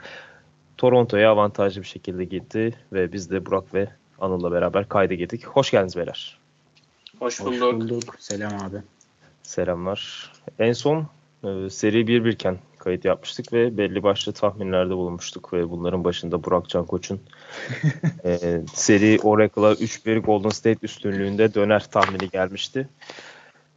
Toronto'ya 0.78 1.32
avantajlı 1.32 1.82
bir 1.82 1.88
şekilde 1.88 2.26
gitti 2.26 2.74
ve 2.94 3.14
biz 3.14 3.32
de 3.32 3.46
Burak 3.46 3.74
ve 3.74 3.88
Anıl'la 4.20 4.52
beraber 4.52 4.90
kayda 4.90 5.14
girdik. 5.14 5.46
Hoş 5.46 5.72
geldiniz 5.72 5.98
beyler. 5.98 6.40
Hoş 7.20 7.40
bulduk. 7.40 7.62
Hoş 7.62 7.74
bulduk. 7.74 8.16
Selam 8.20 8.54
abi. 8.54 8.78
Selamlar. 9.44 10.32
En 10.60 10.74
son 10.74 11.08
e, 11.44 11.70
seri 11.70 12.08
1-1 12.08 12.30
iken 12.32 12.58
kayıt 12.78 13.06
yapmıştık 13.06 13.54
ve 13.54 13.78
belli 13.78 14.04
başlı 14.04 14.34
tahminlerde 14.34 14.94
bulunmuştuk 14.96 15.54
ve 15.54 15.70
bunların 15.70 16.04
başında 16.04 16.44
Burak 16.44 16.70
Can 16.70 16.86
Koç'un 16.86 17.22
e, 18.26 18.62
seri 18.74 19.20
Oracle'a 19.24 19.74
3-1 19.74 20.20
Golden 20.20 20.50
State 20.50 20.80
üstünlüğünde 20.82 21.54
döner 21.54 21.92
tahmini 21.92 22.30
gelmişti. 22.30 22.90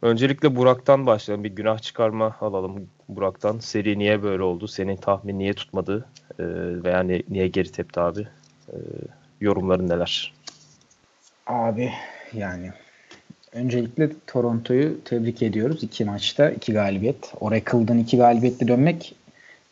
Öncelikle 0.01 0.55
Burak'tan 0.55 1.05
başlayalım. 1.05 1.43
Bir 1.43 1.49
günah 1.55 1.79
çıkarma 1.79 2.35
alalım 2.41 2.89
Burak'tan. 3.09 3.59
Seri 3.59 3.99
niye 3.99 4.23
böyle 4.23 4.43
oldu? 4.43 4.67
Senin 4.67 4.95
tahmin 4.95 5.39
niye 5.39 5.53
tutmadı? 5.53 6.05
E, 6.39 6.43
veya 6.83 7.03
ni- 7.03 7.23
niye 7.29 7.47
geri 7.47 7.71
tepti 7.71 7.99
abi? 7.99 8.27
E, 8.67 8.75
yorumların 9.41 9.89
neler? 9.89 10.33
Abi 11.47 11.91
yani 12.33 12.71
öncelikle 13.53 14.09
Toronto'yu 14.27 15.03
tebrik 15.05 15.41
ediyoruz. 15.41 15.83
iki 15.83 16.05
maçta 16.05 16.51
iki 16.51 16.73
galibiyet. 16.73 17.33
Oracle'dan 17.39 17.97
iki 17.97 18.17
galibiyetle 18.17 18.67
dönmek 18.67 19.15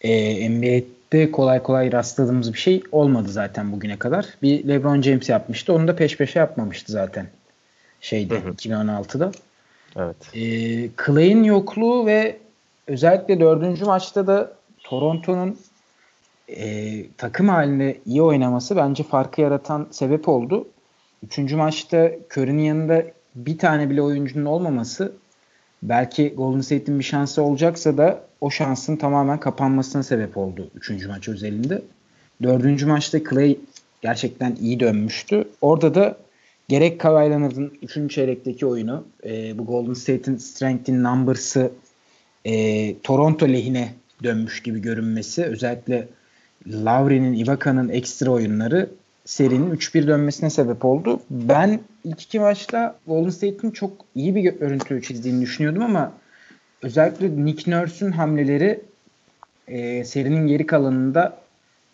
e, 0.01 0.49
NBA'de 0.49 1.31
kolay 1.31 1.63
kolay 1.63 1.91
rastladığımız 1.91 2.53
bir 2.53 2.59
şey 2.59 2.83
olmadı 2.91 3.29
zaten 3.29 3.71
bugüne 3.71 3.99
kadar. 3.99 4.25
Bir 4.41 4.67
LeBron 4.67 5.01
James 5.01 5.29
yapmıştı. 5.29 5.73
Onu 5.73 5.87
da 5.87 5.95
peş 5.95 6.17
peşe 6.17 6.39
yapmamıştı 6.39 6.91
zaten. 6.91 7.27
Şeyde 8.01 8.35
Hı 8.35 8.47
hı. 8.47 8.53
2016'da. 8.53 9.31
Evet. 9.95 10.15
E, 10.35 10.41
Clay'in 11.05 11.43
yokluğu 11.43 12.05
ve 12.05 12.37
özellikle 12.87 13.39
dördüncü 13.39 13.85
maçta 13.85 14.27
da 14.27 14.53
Toronto'nun 14.83 15.57
e, 16.47 16.93
takım 17.17 17.49
halinde 17.49 17.97
iyi 18.05 18.21
oynaması 18.21 18.75
bence 18.75 19.03
farkı 19.03 19.41
yaratan 19.41 19.87
sebep 19.91 20.27
oldu. 20.29 20.67
Üçüncü 21.23 21.55
maçta 21.55 22.11
Curry'nin 22.31 22.63
yanında 22.63 23.03
bir 23.35 23.57
tane 23.57 23.89
bile 23.89 24.01
oyuncunun 24.01 24.45
olmaması 24.45 25.11
belki 25.83 26.33
Golden 26.37 26.61
State'in 26.61 26.99
bir 26.99 27.03
şansı 27.03 27.43
olacaksa 27.43 27.97
da 27.97 28.23
o 28.41 28.51
şansın 28.51 28.95
tamamen 28.95 29.39
kapanmasına 29.39 30.03
sebep 30.03 30.37
oldu 30.37 30.69
üçüncü 30.75 31.07
maç 31.07 31.29
özelinde. 31.29 31.81
Dördüncü 32.43 32.85
maçta 32.85 33.19
Clay 33.29 33.57
gerçekten 34.01 34.55
iyi 34.61 34.79
dönmüştü. 34.79 35.45
Orada 35.61 35.95
da 35.95 36.17
gerek 36.67 36.99
Kawhi 36.99 37.29
Leonard'ın 37.29 37.73
üçüncü 37.81 38.15
çeyrekteki 38.15 38.65
oyunu, 38.65 39.03
e, 39.25 39.57
bu 39.57 39.65
Golden 39.65 39.93
State'in 39.93 40.37
strength 40.37 40.89
in 40.89 41.03
numbers'ı 41.03 41.71
e, 42.45 42.95
Toronto 42.99 43.47
lehine 43.47 43.93
dönmüş 44.23 44.63
gibi 44.63 44.81
görünmesi, 44.81 45.43
özellikle 45.43 46.07
Lowry'nin, 46.67 47.33
Ibaka'nın 47.33 47.89
ekstra 47.89 48.31
oyunları 48.31 48.89
serinin 49.25 49.75
3-1 49.75 50.07
dönmesine 50.07 50.49
sebep 50.49 50.85
oldu. 50.85 51.19
Ben 51.29 51.79
ilk 52.03 52.21
iki 52.21 52.39
maçta 52.39 52.95
Golden 53.07 53.29
State'in 53.29 53.71
çok 53.71 53.91
iyi 54.15 54.35
bir 54.35 54.41
görüntü 54.41 55.01
çizdiğini 55.01 55.41
düşünüyordum 55.41 55.83
ama 55.83 56.13
özellikle 56.81 57.45
Nick 57.45 57.71
Nurse'ün 57.71 58.11
hamleleri 58.11 58.81
e, 59.67 60.03
serinin 60.03 60.47
geri 60.47 60.65
kalanında 60.65 61.37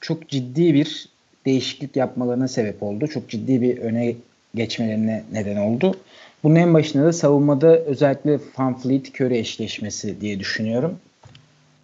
çok 0.01 0.29
ciddi 0.29 0.73
bir 0.73 1.09
değişiklik 1.45 1.95
yapmalarına 1.95 2.47
sebep 2.47 2.83
oldu. 2.83 3.07
Çok 3.07 3.29
ciddi 3.29 3.61
bir 3.61 3.77
öne 3.77 4.15
geçmelerine 4.55 5.23
neden 5.31 5.57
oldu. 5.57 5.95
Bunun 6.43 6.55
en 6.55 6.73
başında 6.73 7.05
da 7.05 7.13
savunmada 7.13 7.77
özellikle 7.77 8.39
Van 8.57 8.73
Curry 9.21 9.37
eşleşmesi 9.37 10.21
diye 10.21 10.39
düşünüyorum. 10.39 10.99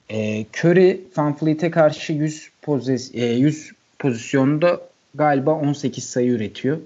E, 0.09 0.45
Curry 0.45 1.01
Van 1.17 1.35
Fleet'e 1.35 1.71
karşı 1.71 2.13
100, 2.13 2.49
pozis, 2.61 3.15
e, 3.15 3.25
100 3.25 3.71
pozisyonda 3.99 4.81
galiba 5.13 5.51
18 5.51 6.03
sayı 6.03 6.31
üretiyor. 6.31 6.77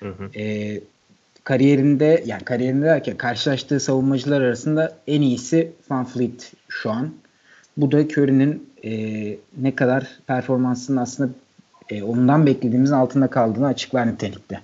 Hı 0.00 0.08
hı. 0.08 0.38
E, 0.40 0.80
kariyerinde 1.44 2.22
yani 2.26 2.44
kariyerinde 2.44 2.86
derken 2.86 3.16
karşılaştığı 3.16 3.80
savunmacılar 3.80 4.40
arasında 4.40 4.96
en 5.06 5.22
iyisi 5.22 5.72
Van 5.90 6.04
Fleet 6.04 6.52
şu 6.68 6.90
an. 6.90 7.10
Bu 7.76 7.92
da 7.92 8.00
Curry'nin 8.02 8.70
e, 8.84 8.92
ne 9.58 9.74
kadar 9.76 10.08
performansının 10.26 10.96
aslında 10.96 11.32
e, 11.90 12.02
ondan 12.02 12.46
beklediğimizin 12.46 12.94
altında 12.94 13.28
kaldığını 13.28 13.66
açıklar 13.66 14.12
nitelikte. 14.12 14.60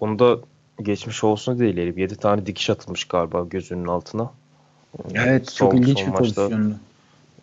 Onda 0.00 0.38
geçmiş 0.82 1.24
olsun 1.24 1.58
değil 1.58 1.76
herif. 1.76 1.98
7 1.98 2.16
tane 2.16 2.46
dikiş 2.46 2.70
atılmış 2.70 3.04
galiba 3.04 3.44
gözünün 3.50 3.86
altına. 3.86 4.30
Evet 5.14 5.50
Son- 5.50 5.70
çok 5.70 5.80
ilginç 5.80 5.98
son 5.98 6.12
bir 6.12 6.18
pozisyondu. 6.18 6.74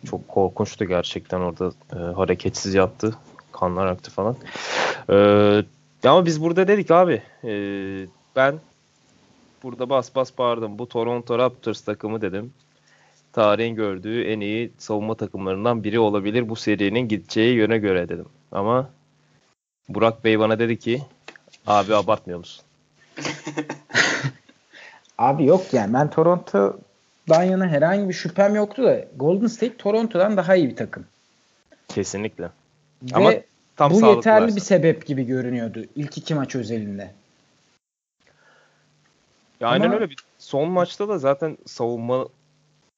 Çok 0.04 0.28
korkunçtu 0.28 0.84
gerçekten 0.84 1.40
orada 1.40 1.72
e, 1.92 1.96
hareketsiz 1.96 2.74
yattı. 2.74 3.14
Kanlar 3.52 3.86
aktı 3.86 4.10
falan. 4.10 4.36
E, 5.10 5.64
ama 6.04 6.26
biz 6.26 6.42
burada 6.42 6.68
dedik 6.68 6.90
abi 6.90 7.22
e, 7.44 7.52
ben 8.36 8.54
burada 9.62 9.90
bas 9.90 10.14
bas 10.14 10.38
bağırdım. 10.38 10.78
Bu 10.78 10.88
Toronto 10.88 11.38
Raptors 11.38 11.80
takımı 11.80 12.20
dedim. 12.20 12.52
Tarihin 13.32 13.74
gördüğü 13.74 14.24
en 14.24 14.40
iyi 14.40 14.72
savunma 14.78 15.14
takımlarından 15.14 15.84
biri 15.84 15.98
olabilir 15.98 16.48
bu 16.48 16.56
serinin 16.56 17.08
gideceği 17.08 17.54
yöne 17.54 17.78
göre 17.78 18.08
dedim. 18.08 18.26
Ama 18.52 18.90
Burak 19.88 20.24
Bey 20.24 20.38
bana 20.38 20.58
dedi 20.58 20.78
ki 20.78 21.02
abi 21.66 21.94
abartmıyor 21.94 22.38
musun? 22.38 22.64
Abi 25.18 25.44
yok 25.44 25.72
yani 25.72 25.94
ben 25.94 26.10
Toronto'dan 26.10 27.42
yana 27.42 27.68
herhangi 27.68 28.08
bir 28.08 28.14
şüphem 28.14 28.54
yoktu 28.54 28.82
da 28.82 29.04
Golden 29.16 29.46
State 29.46 29.76
Toronto'dan 29.76 30.36
daha 30.36 30.56
iyi 30.56 30.68
bir 30.68 30.76
takım. 30.76 31.06
Kesinlikle. 31.88 32.48
Ve 33.02 33.16
Ama 33.16 33.32
tam 33.76 33.92
bu 33.92 34.06
yeterli 34.06 34.42
varsa. 34.44 34.56
bir 34.56 34.60
sebep 34.60 35.06
gibi 35.06 35.24
görünüyordu 35.24 35.84
ilk 35.96 36.18
iki 36.18 36.34
maç 36.34 36.54
özelinde. 36.54 37.14
Ya 39.60 39.68
aynen 39.68 39.84
Ama- 39.84 39.94
öyle. 39.94 40.10
Bir 40.10 40.16
Son 40.38 40.70
maçta 40.70 41.08
da 41.08 41.18
zaten 41.18 41.58
savunma 41.66 42.28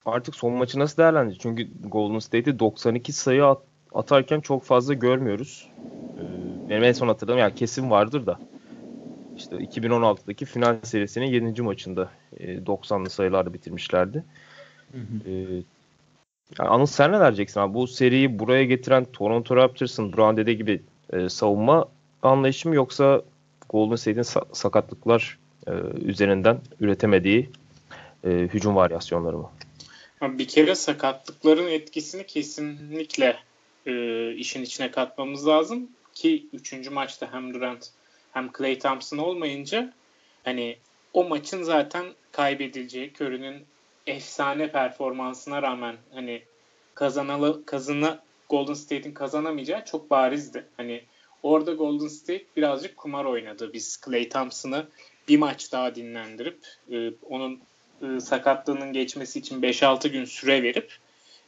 artık 0.06 0.34
son 0.34 0.52
maçı 0.52 0.78
nasıl 0.78 0.96
değerlendirecek? 0.96 1.42
Çünkü 1.42 1.68
Golden 1.88 2.18
State'i 2.18 2.58
92 2.58 3.12
sayı 3.12 3.46
at- 3.46 3.62
atarken 3.94 4.40
çok 4.40 4.64
fazla 4.64 4.94
görmüyoruz. 4.94 5.68
Ee, 6.18 6.22
benim 6.68 6.84
en 6.84 6.92
son 6.92 7.08
hatırladığım 7.08 7.38
yani 7.38 7.54
kesin 7.54 7.90
vardır 7.90 8.26
da. 8.26 8.38
İşte 9.36 9.56
2016'daki 9.58 10.44
final 10.44 10.76
serisinin 10.84 11.26
7. 11.26 11.62
maçında 11.62 12.10
e, 12.36 12.66
90'lı 12.66 13.10
sayılarla 13.10 13.54
bitirmişlerdi. 13.54 14.24
Ee, 15.26 15.62
yani 16.58 16.68
Anıl 16.68 16.86
sen 16.86 17.12
ne 17.12 17.20
diyeceksin 17.20 17.60
abi? 17.60 17.74
Bu 17.74 17.86
seriyi 17.86 18.38
buraya 18.38 18.64
getiren 18.64 19.04
Toronto 19.04 19.56
Raptors'ın 19.56 20.12
Brown 20.12 20.36
dediği 20.36 20.56
gibi 20.56 20.82
e, 21.12 21.28
savunma 21.28 21.88
anlayışı 22.22 22.68
mı 22.68 22.74
yoksa 22.74 23.22
Golden 23.70 23.96
State'in 23.96 24.22
sa- 24.22 24.44
sakatlıklar 24.52 25.38
e, 25.66 25.72
üzerinden 26.04 26.60
üretemediği 26.80 27.50
e, 28.24 28.30
hücum 28.30 28.76
varyasyonları 28.76 29.38
mı? 29.38 29.50
Bir 30.22 30.48
kere 30.48 30.74
sakatlıkların 30.74 31.68
etkisini 31.68 32.26
kesinlikle 32.26 33.36
e, 33.86 34.32
işin 34.34 34.62
içine 34.62 34.90
katmamız 34.90 35.46
lazım 35.46 35.88
ki 36.14 36.46
3. 36.52 36.90
maçta 36.90 37.32
hem 37.32 37.54
Durant 37.54 37.90
hem 38.32 38.52
Klay 38.52 38.78
Thompson 38.78 39.18
olmayınca 39.18 39.92
hani 40.44 40.76
o 41.12 41.24
maçın 41.24 41.62
zaten 41.62 42.04
kaybedileceği 42.32 43.12
Curry'nin 43.20 43.64
efsane 44.06 44.72
performansına 44.72 45.62
rağmen 45.62 45.96
hani 46.12 46.42
kazanalı 46.94 47.66
kazana 47.66 48.22
Golden 48.48 48.74
State'in 48.74 49.14
kazanamayacağı 49.14 49.84
çok 49.84 50.10
barizdi. 50.10 50.66
Hani 50.76 51.04
orada 51.42 51.72
Golden 51.72 52.08
State 52.08 52.44
birazcık 52.56 52.96
kumar 52.96 53.24
oynadı. 53.24 53.72
Biz 53.72 53.96
Klay 53.96 54.28
Thompson'ı 54.28 54.88
bir 55.28 55.38
maç 55.38 55.72
daha 55.72 55.94
dinlendirip 55.94 56.58
e, 56.92 57.10
onun 57.30 57.60
e, 58.02 58.20
sakatlığının 58.20 58.92
geçmesi 58.92 59.38
için 59.38 59.62
5-6 59.62 60.08
gün 60.08 60.24
süre 60.24 60.62
verip 60.62 60.92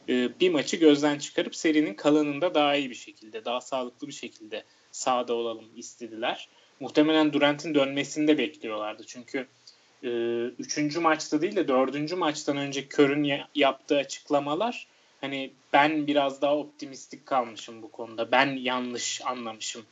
e, 0.08 0.40
bir 0.40 0.50
maçı 0.50 0.76
gözden 0.76 1.18
çıkarıp 1.18 1.56
serinin 1.56 1.94
kalanında 1.94 2.54
daha 2.54 2.76
iyi 2.76 2.90
bir 2.90 2.94
şekilde, 2.94 3.44
daha 3.44 3.60
sağlıklı 3.60 4.06
bir 4.08 4.12
şekilde 4.12 4.64
sahada 4.92 5.34
olalım 5.34 5.66
istediler. 5.76 6.48
Muhtemelen 6.80 7.32
Durant'in 7.32 7.74
dönmesini 7.74 8.28
de 8.28 8.38
bekliyorlardı. 8.38 9.04
Çünkü 9.06 9.46
e, 10.02 10.08
üçüncü 10.58 11.00
maçta 11.00 11.40
değil 11.40 11.56
de 11.56 11.68
dördüncü 11.68 12.16
maçtan 12.16 12.56
önce 12.56 12.88
Kör'ün 12.88 13.24
ya- 13.24 13.48
yaptığı 13.54 13.96
açıklamalar 13.96 14.86
hani 15.20 15.50
ben 15.72 16.06
biraz 16.06 16.42
daha 16.42 16.56
optimistik 16.56 17.26
kalmışım 17.26 17.82
bu 17.82 17.90
konuda. 17.90 18.32
Ben 18.32 18.56
yanlış 18.56 19.20
anlamışım 19.24 19.82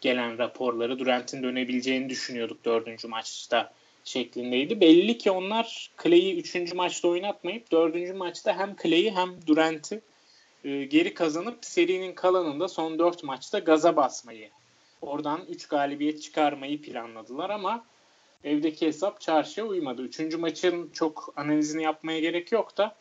gelen 0.00 0.38
raporları. 0.38 0.98
Durant'in 0.98 1.42
dönebileceğini 1.42 2.08
düşünüyorduk 2.08 2.64
dördüncü 2.64 3.08
maçta 3.08 3.72
şeklindeydi. 4.04 4.80
Belli 4.80 5.18
ki 5.18 5.30
onlar 5.30 5.90
Clay'i 6.02 6.36
3. 6.36 6.74
maçta 6.74 7.08
oynatmayıp 7.08 7.72
4. 7.72 8.14
maçta 8.14 8.58
hem 8.58 8.76
Clay'i 8.82 9.10
hem 9.10 9.46
Durant'i 9.46 10.00
e, 10.64 10.84
geri 10.84 11.14
kazanıp 11.14 11.64
serinin 11.64 12.12
kalanında 12.14 12.68
son 12.68 12.98
4 12.98 13.24
maçta 13.24 13.58
gaza 13.58 13.96
basmayı, 13.96 14.50
oradan 15.02 15.40
3 15.48 15.68
galibiyet 15.68 16.22
çıkarmayı 16.22 16.82
planladılar 16.82 17.50
ama 17.50 17.84
evdeki 18.44 18.86
hesap 18.86 19.20
çarşıya 19.20 19.66
uymadı. 19.66 20.02
3. 20.02 20.34
maçın 20.34 20.90
çok 20.92 21.32
analizini 21.36 21.82
yapmaya 21.82 22.20
gerek 22.20 22.52
yok 22.52 22.76
da 22.78 22.96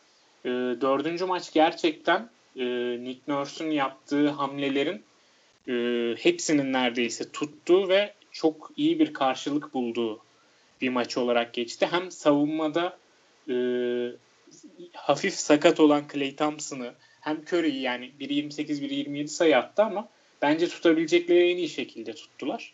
e, 0.45 0.49
4. 0.49 1.21
maç 1.21 1.53
gerçekten 1.53 2.29
e, 2.55 2.65
Nick 3.03 3.21
Nurse'un 3.27 3.69
yaptığı 3.69 4.29
hamlelerin 4.29 5.03
e, 5.67 5.73
hepsinin 6.19 6.73
neredeyse 6.73 7.31
tuttuğu 7.31 7.89
ve 7.89 8.13
çok 8.31 8.71
iyi 8.77 8.99
bir 8.99 9.13
karşılık 9.13 9.73
bulduğu 9.73 10.19
bir 10.81 10.89
maç 10.89 11.17
olarak 11.17 11.53
geçti. 11.53 11.87
Hem 11.91 12.11
savunmada 12.11 12.97
e, 13.49 13.55
hafif 14.93 15.33
sakat 15.33 15.79
olan 15.79 16.03
Clay 16.13 16.35
Thompson'ı 16.35 16.93
hem 17.21 17.41
Curry'i 17.41 17.81
yani 17.81 18.11
1.28-1.27 18.19 19.27
sayı 19.27 19.57
attı 19.57 19.83
ama 19.83 20.09
bence 20.41 20.67
tutabilecekleri 20.67 21.51
en 21.51 21.57
iyi 21.57 21.69
şekilde 21.69 22.13
tuttular. 22.13 22.73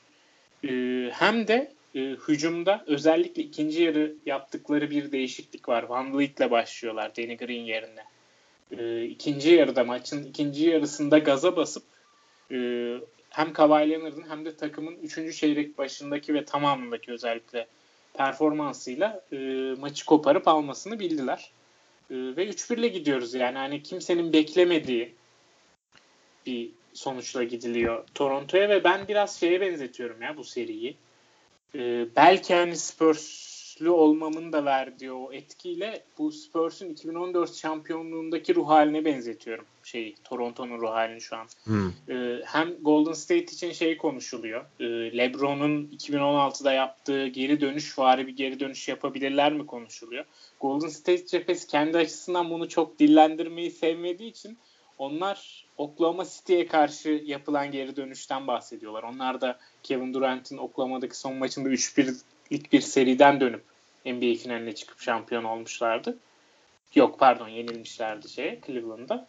E, 0.63 0.69
hem 1.13 1.47
de 1.47 1.71
e, 1.97 1.99
hücumda 2.27 2.83
özellikle 2.87 3.43
ikinci 3.43 3.83
yarı 3.83 4.15
yaptıkları 4.25 4.89
bir 4.89 5.11
değişiklik 5.11 5.69
var. 5.69 5.83
Van 5.83 6.17
Vliet'le 6.17 6.51
başlıyorlar 6.51 7.15
Danny 7.17 7.37
Green 7.37 7.63
yerine. 7.63 8.03
E, 8.77 9.05
ikinci 9.05 9.49
yarıda 9.49 9.83
maçın 9.83 10.23
ikinci 10.23 10.69
yarısında 10.69 11.17
gaza 11.17 11.55
basıp 11.55 11.83
e, 12.51 12.57
hem 13.29 13.53
Kawhi 13.53 13.89
Leonard'ın 13.89 14.29
hem 14.29 14.45
de 14.45 14.55
takımın 14.55 14.95
3. 15.03 15.37
çeyrek 15.37 15.77
başındaki 15.77 16.33
ve 16.33 16.45
tamamındaki 16.45 17.11
özellikle 17.11 17.67
performansıyla 18.13 19.21
e, 19.31 19.37
maçı 19.79 20.05
koparıp 20.05 20.47
almasını 20.47 20.99
bildiler. 20.99 21.51
E, 22.09 22.15
ve 22.15 22.49
3-1 22.49 22.79
ile 22.79 22.87
gidiyoruz 22.87 23.33
yani 23.33 23.57
hani 23.57 23.83
kimsenin 23.83 24.33
beklemediği 24.33 25.15
bir 26.45 26.69
sonuçla 26.93 27.43
gidiliyor 27.43 28.03
Toronto'ya 28.15 28.69
ve 28.69 28.83
ben 28.83 29.07
biraz 29.07 29.39
şeye 29.39 29.61
benzetiyorum 29.61 30.21
ya 30.21 30.37
bu 30.37 30.43
seriyi. 30.43 30.95
E, 31.75 32.07
belki 32.15 32.53
hani 32.53 32.77
Spurs 32.77 33.47
güçlü 33.77 33.89
olmamın 33.89 34.53
da 34.53 34.65
verdiği 34.65 35.11
o 35.11 35.33
etkiyle 35.33 36.03
bu 36.17 36.31
Spurs'un 36.31 36.89
2014 36.89 37.55
şampiyonluğundaki 37.55 38.55
ruh 38.55 38.67
haline 38.67 39.05
benzetiyorum 39.05 39.65
şeyi 39.83 40.15
Toronto'nun 40.23 40.79
ruh 40.79 40.89
halini 40.89 41.21
şu 41.21 41.35
an. 41.35 41.47
Hmm. 41.63 41.89
Ee, 42.09 42.41
hem 42.45 42.73
Golden 42.81 43.13
State 43.13 43.43
için 43.43 43.71
şey 43.71 43.97
konuşuluyor. 43.97 44.65
Ee, 44.79 45.17
LeBron'un 45.17 45.89
2016'da 45.97 46.73
yaptığı 46.73 47.27
geri 47.27 47.61
dönüş 47.61 47.99
vari 47.99 48.27
bir 48.27 48.35
geri 48.35 48.59
dönüş 48.59 48.87
yapabilirler 48.87 49.53
mi 49.53 49.65
konuşuluyor. 49.65 50.25
Golden 50.59 50.87
State 50.87 51.25
cephesi 51.25 51.67
kendi 51.67 51.97
açısından 51.97 52.49
bunu 52.49 52.69
çok 52.69 52.99
dillendirmeyi 52.99 53.71
sevmediği 53.71 54.29
için 54.29 54.57
onlar 54.97 55.65
Oklahoma 55.77 56.25
City'ye 56.25 56.67
karşı 56.67 57.09
yapılan 57.25 57.71
geri 57.71 57.95
dönüşten 57.95 58.47
bahsediyorlar. 58.47 59.03
Onlar 59.03 59.41
da 59.41 59.59
Kevin 59.83 60.13
Durant'in 60.13 60.57
Oklahoma'daki 60.57 61.19
son 61.19 61.35
maçında 61.35 61.69
3-1 61.69 62.15
ilk 62.49 62.73
bir 62.73 62.81
seriden 62.81 63.39
dönüp 63.39 63.63
NBA 64.05 64.37
finaline 64.37 64.75
çıkıp 64.75 65.01
şampiyon 65.01 65.43
olmuşlardı. 65.43 66.17
Yok 66.95 67.19
pardon 67.19 67.47
yenilmişlerdi 67.47 68.29
şeye 68.29 68.59
Cleveland'da. 68.67 69.27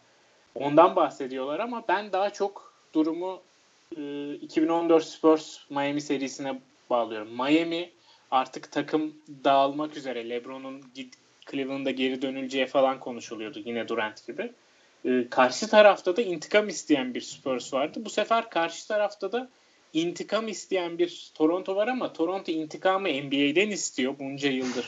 Ondan 0.55 0.95
bahsediyorlar 0.95 1.59
ama 1.59 1.83
ben 1.87 2.11
daha 2.11 2.29
çok 2.29 2.73
durumu 2.93 3.41
e, 3.97 4.33
2014 4.33 5.05
Spurs 5.05 5.69
Miami 5.69 6.01
serisine 6.01 6.59
bağlıyorum. 6.89 7.31
Miami 7.31 7.91
artık 8.31 8.71
takım 8.71 9.13
dağılmak 9.43 9.97
üzere. 9.97 10.29
LeBron'un 10.29 10.83
Cleveland'a 11.51 11.91
geri 11.91 12.21
dönüleceği 12.21 12.65
falan 12.65 12.99
konuşuluyordu 12.99 13.59
yine 13.65 13.87
Durant 13.87 14.27
gibi. 14.27 14.51
E, 15.05 15.29
karşı 15.29 15.67
tarafta 15.67 16.17
da 16.17 16.21
intikam 16.21 16.67
isteyen 16.67 17.13
bir 17.13 17.21
Spurs 17.21 17.73
vardı. 17.73 17.99
Bu 18.05 18.09
sefer 18.09 18.49
karşı 18.49 18.87
tarafta 18.87 19.31
da 19.31 19.49
intikam 19.93 20.47
isteyen 20.47 20.97
bir 20.97 21.31
Toronto 21.33 21.75
var 21.75 21.87
ama 21.87 22.13
Toronto 22.13 22.51
intikamı 22.51 23.07
NBA'den 23.07 23.69
istiyor 23.69 24.19
bunca 24.19 24.49
yıldır. 24.49 24.85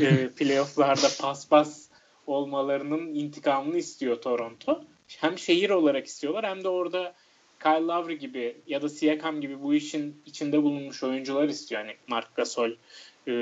e, 0.00 0.28
playofflarda 0.28 1.08
paspas 1.20 1.88
olmalarının 2.26 3.14
intikamını 3.14 3.78
istiyor 3.78 4.16
Toronto. 4.16 4.84
Hem 5.08 5.38
şehir 5.38 5.70
olarak 5.70 6.06
istiyorlar 6.06 6.46
hem 6.46 6.64
de 6.64 6.68
orada 6.68 7.14
Kyle 7.62 7.86
Lowry 7.86 8.18
gibi 8.18 8.56
ya 8.66 8.82
da 8.82 8.88
Siakam 8.88 9.40
gibi 9.40 9.62
bu 9.62 9.74
işin 9.74 10.22
içinde 10.26 10.62
bulunmuş 10.62 11.02
oyuncular 11.02 11.48
istiyor. 11.48 11.80
Yani 11.80 11.96
Mark 12.06 12.36
Gasol, 12.36 12.70
e, 13.28 13.32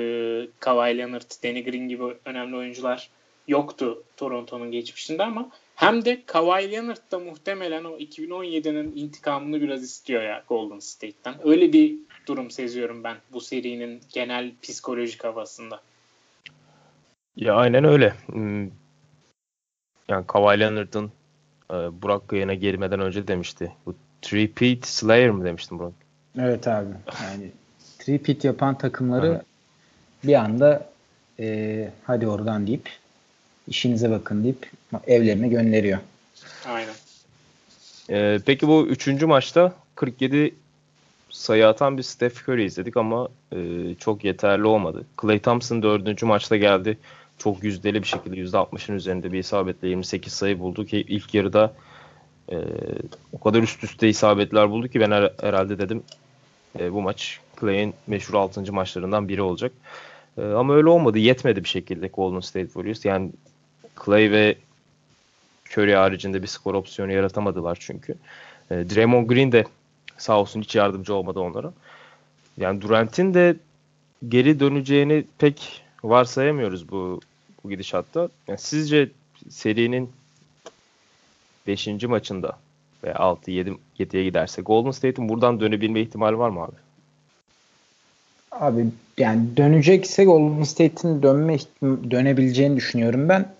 Kawhi 0.59 0.97
Leonard, 0.97 1.43
Danny 1.43 1.63
Green 1.63 1.87
gibi 1.87 2.03
önemli 2.25 2.55
oyuncular 2.55 3.09
yoktu 3.47 4.03
Toronto'nun 4.17 4.71
geçmişinde 4.71 5.23
ama 5.23 5.49
hem 5.81 6.05
de 6.05 6.25
Kawhi 6.25 6.71
Leonard 6.71 7.11
da 7.11 7.19
muhtemelen 7.19 7.83
o 7.83 7.97
2017'nin 7.97 8.95
intikamını 8.95 9.61
biraz 9.61 9.83
istiyor 9.83 10.23
ya 10.23 10.43
Golden 10.47 10.79
State'ten. 10.79 11.35
Öyle 11.43 11.73
bir 11.73 11.95
durum 12.27 12.51
seziyorum 12.51 13.03
ben 13.03 13.17
bu 13.33 13.41
serinin 13.41 14.01
genel 14.13 14.51
psikolojik 14.61 15.23
havasında. 15.23 15.81
Ya 17.35 17.55
aynen 17.55 17.83
öyle. 17.83 18.13
Hmm. 18.25 18.63
Yani 20.07 20.27
Kawhi 20.27 20.59
Leonard'ın 20.59 21.11
e, 21.71 21.73
Burak 21.73 22.27
Kıyana 22.27 22.53
girmeden 22.53 22.99
önce 22.99 23.27
demişti. 23.27 23.71
Bu 23.85 23.95
three-peat 24.21 24.85
Slayer 24.85 25.29
mı 25.29 25.45
demiştin 25.45 25.79
Burak? 25.79 25.93
Evet 26.39 26.67
abi. 26.67 26.93
Yani 27.23 27.51
three-peat 27.99 28.47
yapan 28.47 28.77
takımları 28.77 29.41
bir 30.23 30.33
anda 30.33 30.89
e, 31.39 31.89
hadi 32.03 32.27
oradan 32.27 32.67
deyip 32.67 32.89
işinize 33.67 34.11
bakın 34.11 34.43
deyip 34.43 34.71
evlerine 35.07 35.47
gönderiyor. 35.47 35.99
Aynen. 36.67 36.93
Ee, 38.09 38.39
peki 38.45 38.67
bu 38.67 38.87
üçüncü 38.87 39.25
maçta 39.25 39.73
47 39.95 40.55
sayı 41.29 41.67
atan 41.67 41.97
bir 41.97 42.03
Steph 42.03 42.49
Curry 42.49 42.65
izledik 42.65 42.97
ama 42.97 43.27
e, 43.53 43.57
çok 43.99 44.23
yeterli 44.23 44.65
olmadı. 44.65 45.05
Clay 45.21 45.39
Thompson 45.39 45.83
dördüncü 45.83 46.25
maçta 46.25 46.57
geldi. 46.57 46.97
Çok 47.37 47.63
yüzdeli 47.63 48.01
bir 48.01 48.07
şekilde 48.07 48.35
%60'ın 48.35 48.95
üzerinde 48.95 49.31
bir 49.31 49.39
isabetle 49.39 49.87
28 49.87 50.33
sayı 50.33 50.59
buldu 50.59 50.85
ki 50.85 51.05
ilk 51.07 51.33
yarıda 51.33 51.73
e, 52.51 52.55
o 53.33 53.39
kadar 53.39 53.63
üst 53.63 53.83
üste 53.83 54.09
isabetler 54.09 54.69
buldu 54.69 54.87
ki 54.87 54.99
ben 54.99 55.11
her, 55.11 55.33
herhalde 55.41 55.77
dedim 55.77 56.03
e, 56.79 56.93
bu 56.93 57.01
maç 57.01 57.39
Clay'in 57.59 57.93
meşhur 58.07 58.33
6. 58.33 58.73
maçlarından 58.73 59.29
biri 59.29 59.41
olacak. 59.41 59.71
E, 60.37 60.41
ama 60.41 60.75
öyle 60.75 60.89
olmadı. 60.89 61.19
Yetmedi 61.19 61.63
bir 61.63 61.69
şekilde 61.69 62.07
Golden 62.07 62.39
State 62.39 62.65
Warriors. 62.65 63.05
Yani 63.05 63.31
Clay 64.05 64.31
ve 64.31 64.55
Curry 65.71 65.95
haricinde 65.95 66.41
bir 66.41 66.47
skor 66.47 66.73
opsiyonu 66.73 67.11
yaratamadılar 67.11 67.77
çünkü. 67.81 68.15
E, 68.71 68.75
Draymond 68.75 69.27
Green 69.29 69.51
de 69.51 69.63
sağ 70.17 70.39
olsun 70.39 70.61
hiç 70.61 70.75
yardımcı 70.75 71.13
olmadı 71.13 71.39
onlara. 71.39 71.73
Yani 72.57 72.81
Durant'in 72.81 73.33
de 73.33 73.55
geri 74.29 74.59
döneceğini 74.59 75.23
pek 75.37 75.83
varsayamıyoruz 76.03 76.91
bu 76.91 77.21
bu 77.63 77.69
gidişatta. 77.69 78.29
Yani 78.47 78.59
sizce 78.59 79.09
serinin 79.49 80.09
5. 81.67 81.87
maçında 82.03 82.57
ve 83.03 83.13
6 83.13 83.51
7 83.51 83.73
7'ye 83.99 84.23
giderse 84.23 84.61
Golden 84.61 84.91
State'in 84.91 85.29
buradan 85.29 85.59
dönebilme 85.59 86.01
ihtimali 86.01 86.37
var 86.37 86.49
mı 86.49 86.61
abi? 86.61 86.75
Abi 88.51 88.85
yani 89.17 89.57
dönecekse 89.57 90.25
Golden 90.25 90.63
State'in 90.63 91.23
dönme 91.23 91.57
dönebileceğini 92.11 92.75
düşünüyorum 92.75 93.29
ben. 93.29 93.53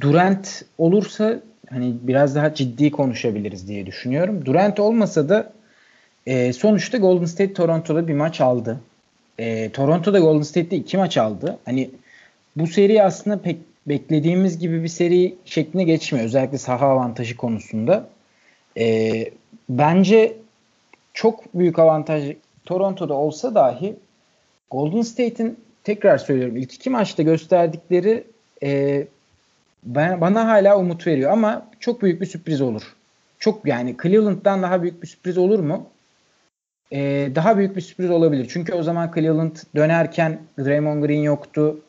Durant 0.00 0.64
olursa 0.78 1.40
hani 1.70 1.94
biraz 2.02 2.34
daha 2.34 2.54
ciddi 2.54 2.90
konuşabiliriz 2.90 3.68
diye 3.68 3.86
düşünüyorum. 3.86 4.46
Durant 4.46 4.80
olmasa 4.80 5.28
da 5.28 5.52
e, 6.26 6.52
sonuçta 6.52 6.98
Golden 6.98 7.24
State 7.24 7.52
Toronto'da 7.52 8.08
bir 8.08 8.14
maç 8.14 8.40
aldı. 8.40 8.80
E, 9.38 9.70
Toronto'da 9.70 10.18
Golden 10.18 10.42
State'de 10.42 10.76
iki 10.76 10.96
maç 10.96 11.16
aldı. 11.18 11.58
Hani 11.64 11.90
bu 12.56 12.66
seri 12.66 13.02
aslında 13.02 13.38
pek 13.42 13.56
beklediğimiz 13.86 14.58
gibi 14.58 14.82
bir 14.82 14.88
seri 14.88 15.34
şekline 15.44 15.84
geçmiyor. 15.84 16.26
Özellikle 16.26 16.58
saha 16.58 16.86
avantajı 16.86 17.36
konusunda. 17.36 18.08
E, 18.78 19.12
bence 19.68 20.36
çok 21.14 21.54
büyük 21.54 21.78
avantaj 21.78 22.36
Toronto'da 22.64 23.14
olsa 23.14 23.54
dahi 23.54 23.96
Golden 24.70 25.02
State'in 25.02 25.60
tekrar 25.84 26.18
söylüyorum 26.18 26.56
ilk 26.56 26.74
iki 26.74 26.90
maçta 26.90 27.22
gösterdikleri 27.22 28.24
e, 28.62 29.04
ben, 29.84 30.20
bana 30.20 30.48
hala 30.48 30.78
umut 30.78 31.06
veriyor 31.06 31.30
ama 31.30 31.66
çok 31.80 32.02
büyük 32.02 32.20
bir 32.20 32.26
sürpriz 32.26 32.60
olur. 32.60 32.82
Çok 33.38 33.66
yani 33.66 33.96
Cleveland'dan 34.02 34.62
daha 34.62 34.82
büyük 34.82 35.02
bir 35.02 35.06
sürpriz 35.06 35.38
olur 35.38 35.58
mu? 35.58 35.86
Ee, 36.92 37.28
daha 37.34 37.58
büyük 37.58 37.76
bir 37.76 37.80
sürpriz 37.80 38.10
olabilir. 38.10 38.46
Çünkü 38.50 38.72
o 38.72 38.82
zaman 38.82 39.12
Cleveland 39.14 39.56
dönerken 39.76 40.38
Draymond 40.58 41.04
Green 41.04 41.22
yoktu. 41.22 41.80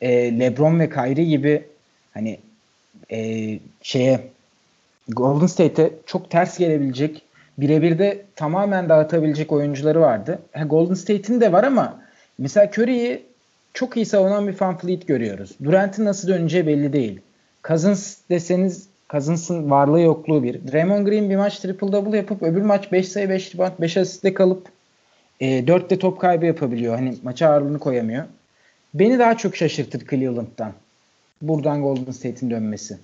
Ee, 0.00 0.40
LeBron 0.40 0.80
ve 0.80 0.90
Kyrie 0.90 1.24
gibi 1.24 1.66
hani 2.14 2.38
e, 3.12 3.58
şeye 3.82 4.20
Golden 5.08 5.46
State'e 5.46 5.90
çok 6.06 6.30
ters 6.30 6.58
gelebilecek 6.58 7.22
birebir 7.58 7.98
de 7.98 8.24
tamamen 8.36 8.88
dağıtabilecek 8.88 9.52
oyuncuları 9.52 10.00
vardı. 10.00 10.38
Ha, 10.52 10.64
Golden 10.64 10.94
State'in 10.94 11.40
de 11.40 11.52
var 11.52 11.64
ama 11.64 12.02
mesela 12.38 12.66
Curry'i 12.66 13.22
çok 13.74 13.96
iyi 13.96 14.06
savunan 14.06 14.48
bir 14.48 14.60
Van 14.60 14.78
Fleet 14.78 15.08
görüyoruz. 15.08 15.50
Durant'in 15.64 16.04
nasıl 16.04 16.28
döneceği 16.28 16.66
belli 16.66 16.92
değil. 16.92 17.20
Cousins 17.64 18.16
deseniz 18.30 18.90
Cousins'ın 19.10 19.70
varlığı 19.70 20.00
yokluğu 20.00 20.42
bir. 20.42 20.72
Draymond 20.72 21.06
Green 21.06 21.30
bir 21.30 21.36
maç 21.36 21.58
triple 21.58 21.92
double 21.92 22.16
yapıp 22.16 22.42
öbür 22.42 22.62
maç 22.62 22.92
5 22.92 23.08
sayı 23.08 23.28
5 23.28 23.54
rebound 23.54 23.72
5 23.80 23.96
asistle 23.96 24.34
kalıp 24.34 24.68
e, 25.40 25.66
4 25.66 25.90
de 25.90 25.98
top 25.98 26.20
kaybı 26.20 26.46
yapabiliyor. 26.46 26.94
Hani 26.94 27.16
maça 27.22 27.48
ağırlığını 27.48 27.78
koyamıyor. 27.78 28.24
Beni 28.94 29.18
daha 29.18 29.36
çok 29.36 29.56
şaşırtır 29.56 30.06
Cleveland'dan. 30.06 30.72
Buradan 31.42 31.82
Golden 31.82 32.12
State'in 32.12 32.50
dönmesi. 32.50 32.98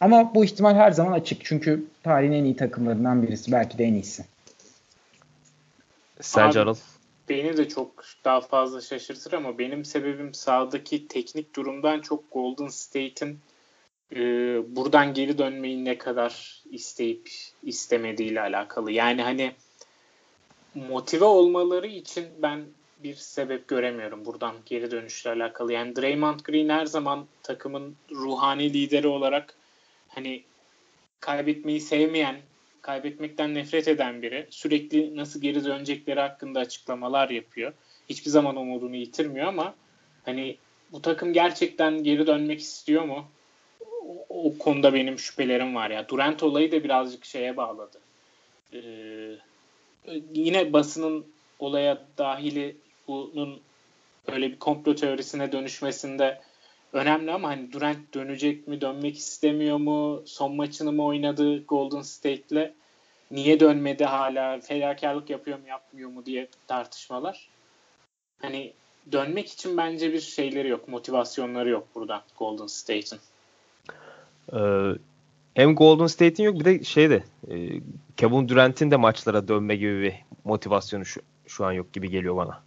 Ama 0.00 0.34
bu 0.34 0.44
ihtimal 0.44 0.74
her 0.74 0.90
zaman 0.90 1.12
açık. 1.12 1.44
Çünkü 1.44 1.84
tarihin 2.02 2.32
en 2.32 2.44
iyi 2.44 2.56
takımlarından 2.56 3.22
birisi. 3.22 3.52
Belki 3.52 3.78
de 3.78 3.84
en 3.84 3.94
iyisi. 3.94 4.24
Sence 6.20 6.60
Anıl? 6.60 6.76
Beni 7.28 7.56
de 7.56 7.68
çok 7.68 8.04
daha 8.24 8.40
fazla 8.40 8.80
şaşırtır 8.80 9.32
ama 9.32 9.58
benim 9.58 9.84
sebebim 9.84 10.34
sahadaki 10.34 11.08
teknik 11.08 11.56
durumdan 11.56 12.00
çok 12.00 12.32
Golden 12.32 12.68
State'in 12.68 13.38
e, 14.16 14.20
buradan 14.76 15.14
geri 15.14 15.38
dönmeyi 15.38 15.84
ne 15.84 15.98
kadar 15.98 16.62
isteyip 16.70 17.30
istemediğiyle 17.62 18.40
alakalı. 18.40 18.92
Yani 18.92 19.22
hani 19.22 19.52
motive 20.74 21.24
olmaları 21.24 21.86
için 21.86 22.26
ben 22.42 22.64
bir 23.02 23.14
sebep 23.14 23.68
göremiyorum 23.68 24.24
buradan 24.24 24.54
geri 24.66 24.90
dönüşle 24.90 25.30
alakalı. 25.30 25.72
Yani 25.72 25.96
Draymond 25.96 26.40
Green 26.40 26.68
her 26.68 26.86
zaman 26.86 27.26
takımın 27.42 27.96
ruhani 28.10 28.72
lideri 28.72 29.06
olarak 29.06 29.54
hani 30.08 30.44
kaybetmeyi 31.20 31.80
sevmeyen, 31.80 32.36
kaybetmekten 32.82 33.54
nefret 33.54 33.88
eden 33.88 34.22
biri. 34.22 34.46
Sürekli 34.50 35.16
nasıl 35.16 35.40
geri 35.40 35.64
dönecekleri 35.64 36.20
hakkında 36.20 36.60
açıklamalar 36.60 37.30
yapıyor. 37.30 37.72
Hiçbir 38.08 38.30
zaman 38.30 38.56
umudunu 38.56 38.96
yitirmiyor 38.96 39.46
ama 39.46 39.74
hani 40.24 40.56
bu 40.92 41.02
takım 41.02 41.32
gerçekten 41.32 42.02
geri 42.02 42.26
dönmek 42.26 42.60
istiyor 42.60 43.04
mu? 43.04 43.24
O, 44.08 44.26
o 44.28 44.58
konuda 44.58 44.94
benim 44.94 45.18
şüphelerim 45.18 45.74
var 45.74 45.90
ya. 45.90 46.08
Durant 46.08 46.42
olayı 46.42 46.72
da 46.72 46.84
birazcık 46.84 47.24
şeye 47.24 47.56
bağladı. 47.56 48.00
Ee, 48.74 48.78
yine 50.34 50.72
basının 50.72 51.26
olaya 51.58 52.02
dahili 52.18 52.76
bunun 53.08 53.60
öyle 54.26 54.50
bir 54.52 54.58
komplo 54.58 54.94
teorisine 54.94 55.52
dönüşmesinde 55.52 56.40
önemli 56.92 57.32
ama 57.32 57.48
hani 57.48 57.72
Durant 57.72 58.14
dönecek 58.14 58.68
mi, 58.68 58.80
dönmek 58.80 59.16
istemiyor 59.16 59.76
mu, 59.76 60.22
son 60.26 60.56
maçını 60.56 60.92
mı 60.92 61.04
oynadı 61.04 61.64
Golden 61.64 62.02
State'le, 62.02 62.72
niye 63.30 63.60
dönmedi 63.60 64.04
hala, 64.04 64.60
fedakarlık 64.60 65.30
yapıyor 65.30 65.58
mu, 65.58 65.68
yapmıyor 65.68 66.10
mu 66.10 66.26
diye 66.26 66.48
tartışmalar. 66.66 67.48
Hani 68.42 68.72
dönmek 69.12 69.48
için 69.48 69.76
bence 69.76 70.12
bir 70.12 70.20
şeyleri 70.20 70.68
yok, 70.68 70.88
motivasyonları 70.88 71.68
yok 71.68 71.88
burada 71.94 72.24
Golden 72.38 72.66
State'in. 72.66 73.20
Ee, 74.52 74.92
hem 75.54 75.74
Golden 75.74 76.06
State'in 76.06 76.46
yok 76.46 76.60
bir 76.60 76.64
de 76.64 76.84
şey 76.84 77.10
de 77.10 77.22
e, 77.50 77.80
Kevin 78.16 78.48
Durant'in 78.48 78.90
de 78.90 78.96
maçlara 78.96 79.48
dönme 79.48 79.76
gibi 79.76 80.02
bir 80.02 80.14
motivasyonu 80.44 81.04
şu, 81.04 81.20
şu 81.46 81.64
an 81.64 81.72
yok 81.72 81.92
gibi 81.92 82.10
geliyor 82.10 82.36
bana. 82.36 82.62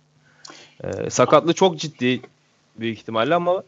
Ee, 0.84 1.10
sakatlığı 1.10 1.54
çok 1.54 1.80
ciddi 1.80 2.22
büyük 2.76 3.00
ihtimalle 3.00 3.36
ama 3.36 3.64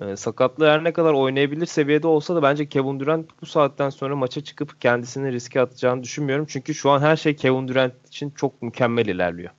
e, 0.00 0.16
sakatlığı 0.16 0.68
her 0.68 0.84
ne 0.84 0.92
kadar 0.92 1.12
oynayabilir 1.12 1.66
seviyede 1.66 2.06
olsa 2.06 2.34
da 2.34 2.42
bence 2.42 2.66
Kevin 2.66 3.00
Durant 3.00 3.30
bu 3.42 3.46
saatten 3.46 3.90
sonra 3.90 4.16
maça 4.16 4.44
çıkıp 4.44 4.80
kendisini 4.80 5.32
riske 5.32 5.60
atacağını 5.60 6.02
düşünmüyorum. 6.02 6.46
Çünkü 6.48 6.74
şu 6.74 6.90
an 6.90 7.00
her 7.00 7.16
şey 7.16 7.36
Kevin 7.36 7.68
Durant 7.68 8.08
için 8.08 8.30
çok 8.30 8.62
mükemmel 8.62 9.06
ilerliyor. 9.06 9.50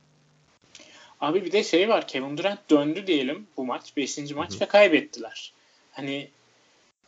Abi 1.20 1.44
bir 1.44 1.52
de 1.52 1.64
şey 1.64 1.88
var 1.88 2.08
Kevin 2.08 2.38
Durant 2.38 2.70
döndü 2.70 3.06
diyelim 3.06 3.46
bu 3.56 3.64
maç. 3.64 3.96
Beşinci 3.96 4.34
maç 4.34 4.52
Hı-hı. 4.52 4.60
ve 4.60 4.66
kaybettiler. 4.66 5.52
Hani 5.92 6.28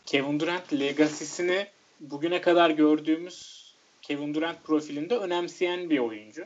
Kevin 0.07 0.41
Durant 0.41 0.73
legasisini 0.73 1.67
bugüne 2.01 2.41
kadar 2.41 2.71
gördüğümüz 2.71 3.67
Kevin 4.03 4.35
Durant 4.35 4.65
profilinde 4.65 5.17
önemseyen 5.17 5.91
bir 5.91 5.99
oyuncu. 5.99 6.45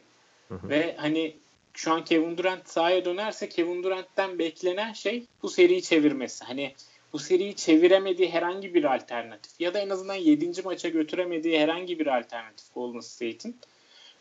Hı-hı. 0.48 0.68
Ve 0.68 0.96
hani 0.96 1.36
şu 1.74 1.92
an 1.92 2.04
Kevin 2.04 2.36
Durant 2.36 2.68
sahaya 2.68 3.04
dönerse 3.04 3.48
Kevin 3.48 3.82
Durant'ten 3.82 4.38
beklenen 4.38 4.92
şey 4.92 5.24
bu 5.42 5.48
seriyi 5.48 5.82
çevirmesi. 5.82 6.44
Hani 6.44 6.74
bu 7.12 7.18
seriyi 7.18 7.56
çeviremediği 7.56 8.30
herhangi 8.30 8.74
bir 8.74 8.94
alternatif 8.94 9.60
ya 9.60 9.74
da 9.74 9.78
en 9.78 9.90
azından 9.90 10.14
7. 10.14 10.62
maça 10.62 10.88
götüremediği 10.88 11.58
herhangi 11.58 11.98
bir 11.98 12.18
alternatif 12.18 12.74
Golden 12.74 13.00
State'in 13.00 13.56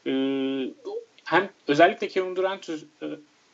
ee, 0.06 0.12
hem 1.24 1.50
özellikle 1.68 2.08
Kevin 2.08 2.36
Durant 2.36 2.70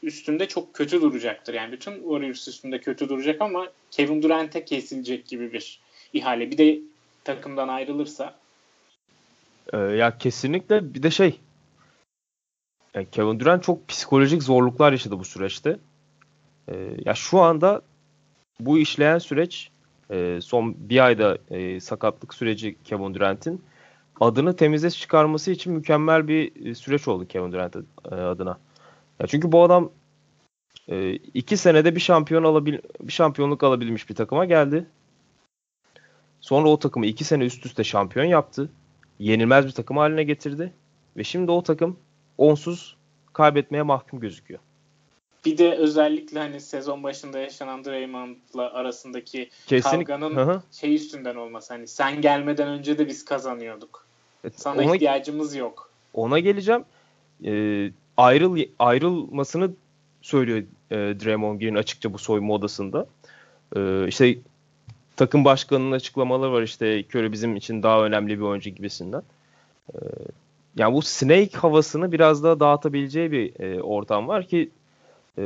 üstünde 0.04 0.48
çok 0.48 0.74
kötü 0.74 1.02
duracaktır. 1.02 1.54
Yani 1.54 1.72
bütün 1.72 1.94
Warriors 1.94 2.48
üstünde 2.48 2.82
kötü 2.82 3.10
duracak 3.10 3.42
ama 3.42 3.68
Kevin 3.92 4.22
Durant'e 4.22 4.66
kesilecek 4.66 5.28
gibi 5.28 5.54
bir 5.54 5.80
ihale. 6.14 6.52
Bir 6.52 6.58
de 6.58 6.80
takımdan 7.24 7.68
ayrılırsa. 7.68 8.36
Ee, 9.74 9.78
ya 9.78 10.18
kesinlikle 10.18 10.94
bir 10.94 11.04
de 11.04 11.12
şey 11.12 11.40
yani 12.94 13.08
Kevin 13.12 13.40
Durant 13.40 13.64
çok 13.64 13.88
psikolojik 13.88 14.44
zorluklar 14.44 14.92
yaşadı 14.92 15.20
bu 15.20 15.26
süreçte. 15.26 15.80
Ee, 16.68 16.76
ya 17.06 17.14
şu 17.14 17.40
anda 17.40 17.82
bu 18.60 18.80
işleyen 18.80 19.18
süreç 19.18 19.70
e, 20.12 20.40
son 20.42 20.76
bir 20.90 21.06
ayda 21.06 21.38
e, 21.50 21.80
sakatlık 21.80 22.34
süreci 22.34 22.76
Kevin 22.84 23.14
Durant'in 23.14 23.62
adını 24.20 24.56
temize 24.56 24.92
çıkarması 24.92 25.52
için 25.52 25.74
mükemmel 25.74 26.28
bir 26.28 26.66
e, 26.66 26.76
süreç 26.76 27.08
oldu 27.08 27.28
Kevin 27.28 27.52
Durant 27.52 27.76
e, 27.76 28.16
adına. 28.16 28.58
Ya 29.20 29.28
çünkü 29.28 29.52
bu 29.52 29.64
adam 29.64 29.92
e, 30.88 31.14
iki 31.14 31.58
senede 31.58 31.96
bir 31.96 32.00
şampiyon 32.00 32.44
alabil 32.44 32.78
bir 33.02 33.14
şampiyonluk 33.14 33.64
alabilmiş 33.64 34.10
bir 34.10 34.16
takıma 34.16 34.46
geldi. 34.46 34.86
Sonra 36.42 36.70
o 36.70 36.80
takımı 36.80 37.06
iki 37.06 37.24
sene 37.24 37.46
üst 37.46 37.66
üste 37.66 37.84
şampiyon 37.84 38.26
yaptı. 38.26 38.70
Yenilmez 39.20 39.66
bir 39.66 39.72
takım 39.72 39.98
haline 39.98 40.24
getirdi. 40.24 40.74
Ve 41.18 41.24
şimdi 41.24 41.52
o 41.52 41.64
takım 41.64 42.00
onsuz 42.38 42.96
kaybetmeye 43.34 43.84
mahkum 43.84 44.20
gözüküyor. 44.20 44.60
Bir 45.46 45.58
de 45.58 45.76
özellikle 45.76 46.40
hani 46.40 46.62
sezon 46.62 47.04
başında 47.04 47.40
yaşanan 47.40 47.86
Draymond'la 47.86 48.74
arasındaki 48.74 49.50
Kesinlikle. 49.68 50.14
kavganın 50.14 50.36
Hı-hı. 50.36 50.62
şey 50.72 50.96
üstünden 50.96 51.36
olması. 51.36 51.74
Hani 51.74 51.88
sen 51.88 52.22
gelmeden 52.22 52.68
önce 52.68 52.98
de 52.98 53.08
biz 53.08 53.26
kazanıyorduk. 53.26 54.06
Sana 54.56 54.82
ona, 54.82 54.96
ihtiyacımız 54.96 55.56
yok. 55.56 55.92
Ona 56.14 56.40
geleceğim. 56.40 56.84
Ee, 57.46 57.92
ayrıl 58.18 58.58
ayrılmasını 58.80 59.72
söylüyor 60.22 60.64
e, 60.92 60.96
Draymond 60.96 61.62
Green 61.62 61.76
açıkça 61.76 62.14
bu 62.14 62.18
soyunma 62.18 62.54
odasında. 62.54 63.08
Ee, 63.76 64.08
işte 64.08 64.38
takım 65.16 65.46
başkanının 65.46 65.92
açıklamaları 65.92 66.52
var 66.52 66.62
işte 66.62 67.04
Curry 67.10 67.32
bizim 67.32 67.56
için 67.56 67.84
daha 67.84 68.06
önemli 68.06 68.38
bir 68.38 68.44
oyuncu 68.44 68.70
gibisinden. 68.70 69.24
Ee, 69.94 69.98
yani 70.76 70.94
bu 70.94 71.02
Snake 71.02 71.58
havasını 71.58 72.12
biraz 72.12 72.44
daha 72.44 72.60
dağıtabileceği 72.60 73.32
bir 73.32 73.60
e, 73.60 73.82
ortam 73.82 74.28
var 74.28 74.48
ki 74.48 74.70
e, 75.38 75.44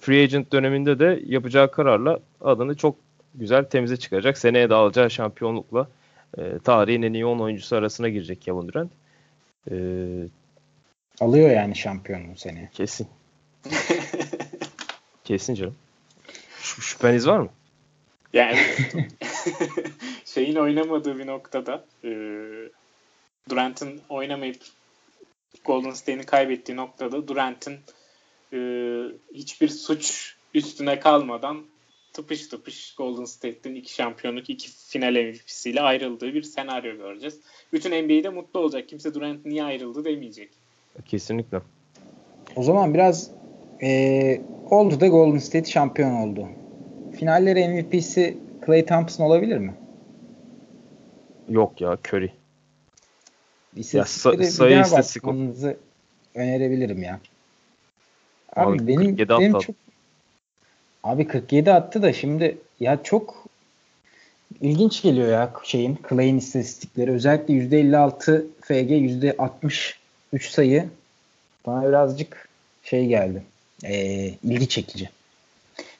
free 0.00 0.22
agent 0.22 0.52
döneminde 0.52 0.98
de 0.98 1.22
yapacağı 1.26 1.70
kararla 1.70 2.20
adını 2.40 2.76
çok 2.76 2.96
güzel 3.34 3.64
temize 3.64 3.96
çıkacak. 3.96 4.38
Seneye 4.38 4.70
de 4.70 4.74
alacağı 4.74 5.10
şampiyonlukla 5.10 5.88
e, 6.38 6.58
tarihin 6.64 7.02
en 7.02 7.12
iyi 7.12 7.26
10 7.26 7.38
oyuncusu 7.38 7.76
arasına 7.76 8.08
girecek 8.08 8.42
Kevin 8.42 8.68
Durant. 8.68 8.90
E, 9.70 9.74
Alıyor 11.22 11.50
yani 11.50 11.76
şampiyonluğu 11.76 12.36
seneye. 12.36 12.70
Kesin. 12.72 13.08
Kesin 15.24 15.54
canım. 15.54 15.76
Ş- 16.62 16.82
şüpheniz 16.82 17.26
var 17.26 17.38
mı? 17.38 17.48
Yani 18.32 18.58
şeyin 20.24 20.56
oynamadığı 20.56 21.18
bir 21.18 21.26
noktada 21.26 21.84
e, 22.04 22.10
Durant'ın 23.48 24.00
oynamayıp 24.08 24.62
Golden 25.64 25.90
State'in 25.90 26.22
kaybettiği 26.22 26.76
noktada 26.76 27.28
Durant'in 27.28 27.78
e, 28.52 28.58
hiçbir 29.34 29.68
suç 29.68 30.36
üstüne 30.54 31.00
kalmadan 31.00 31.64
tıpış 32.12 32.46
tıpış 32.46 32.94
Golden 32.94 33.24
State'in 33.24 33.74
iki 33.74 33.94
şampiyonluk, 33.94 34.50
iki 34.50 34.70
final 34.70 35.14
MVP'siyle 35.14 35.80
ayrıldığı 35.80 36.34
bir 36.34 36.42
senaryo 36.42 36.96
göreceğiz. 36.96 37.40
Bütün 37.72 38.04
NBA'de 38.04 38.28
mutlu 38.28 38.60
olacak. 38.60 38.88
Kimse 38.88 39.14
Durant 39.14 39.46
niye 39.46 39.64
ayrıldı 39.64 40.04
demeyecek. 40.04 40.61
Kesinlikle. 41.04 41.60
O 42.56 42.62
zaman 42.62 42.94
biraz 42.94 43.30
e, 43.82 44.40
oldu 44.66 45.00
da 45.00 45.06
Golden 45.06 45.38
State 45.38 45.70
şampiyon 45.70 46.12
oldu. 46.12 46.48
Finalleri 47.10 47.68
MVP'si 47.68 48.38
Clay 48.66 48.84
Thompson 48.84 49.24
olabilir 49.24 49.58
mi? 49.58 49.74
Yok 51.48 51.80
ya 51.80 51.98
Curry. 52.08 52.30
İstatistikleri 53.76 54.42
ya, 54.42 54.48
sa- 54.48 54.52
sayı 54.52 54.80
istatistiği 54.80 55.76
önerebilirim 56.34 57.02
ya. 57.02 57.20
Abi, 58.56 58.76
abi 58.76 58.86
benim, 58.86 59.18
benim 59.18 59.58
çok 59.58 59.76
Abi 61.02 61.26
47 61.26 61.72
attı 61.72 62.02
da 62.02 62.12
şimdi 62.12 62.58
ya 62.80 63.02
çok 63.02 63.46
ilginç 64.60 65.02
geliyor 65.02 65.28
ya 65.28 65.52
şeyin 65.64 65.98
Clay'in 66.08 66.38
istatistikleri. 66.38 67.10
Özellikle 67.10 67.54
%56 67.54 68.46
FG 68.60 68.90
%63 70.32 70.50
sayı 70.50 70.88
bana 71.66 71.88
birazcık 71.88 72.48
şey 72.82 73.06
geldi. 73.06 73.42
Ee, 73.84 74.34
ilgi 74.44 74.68
çekici. 74.68 75.10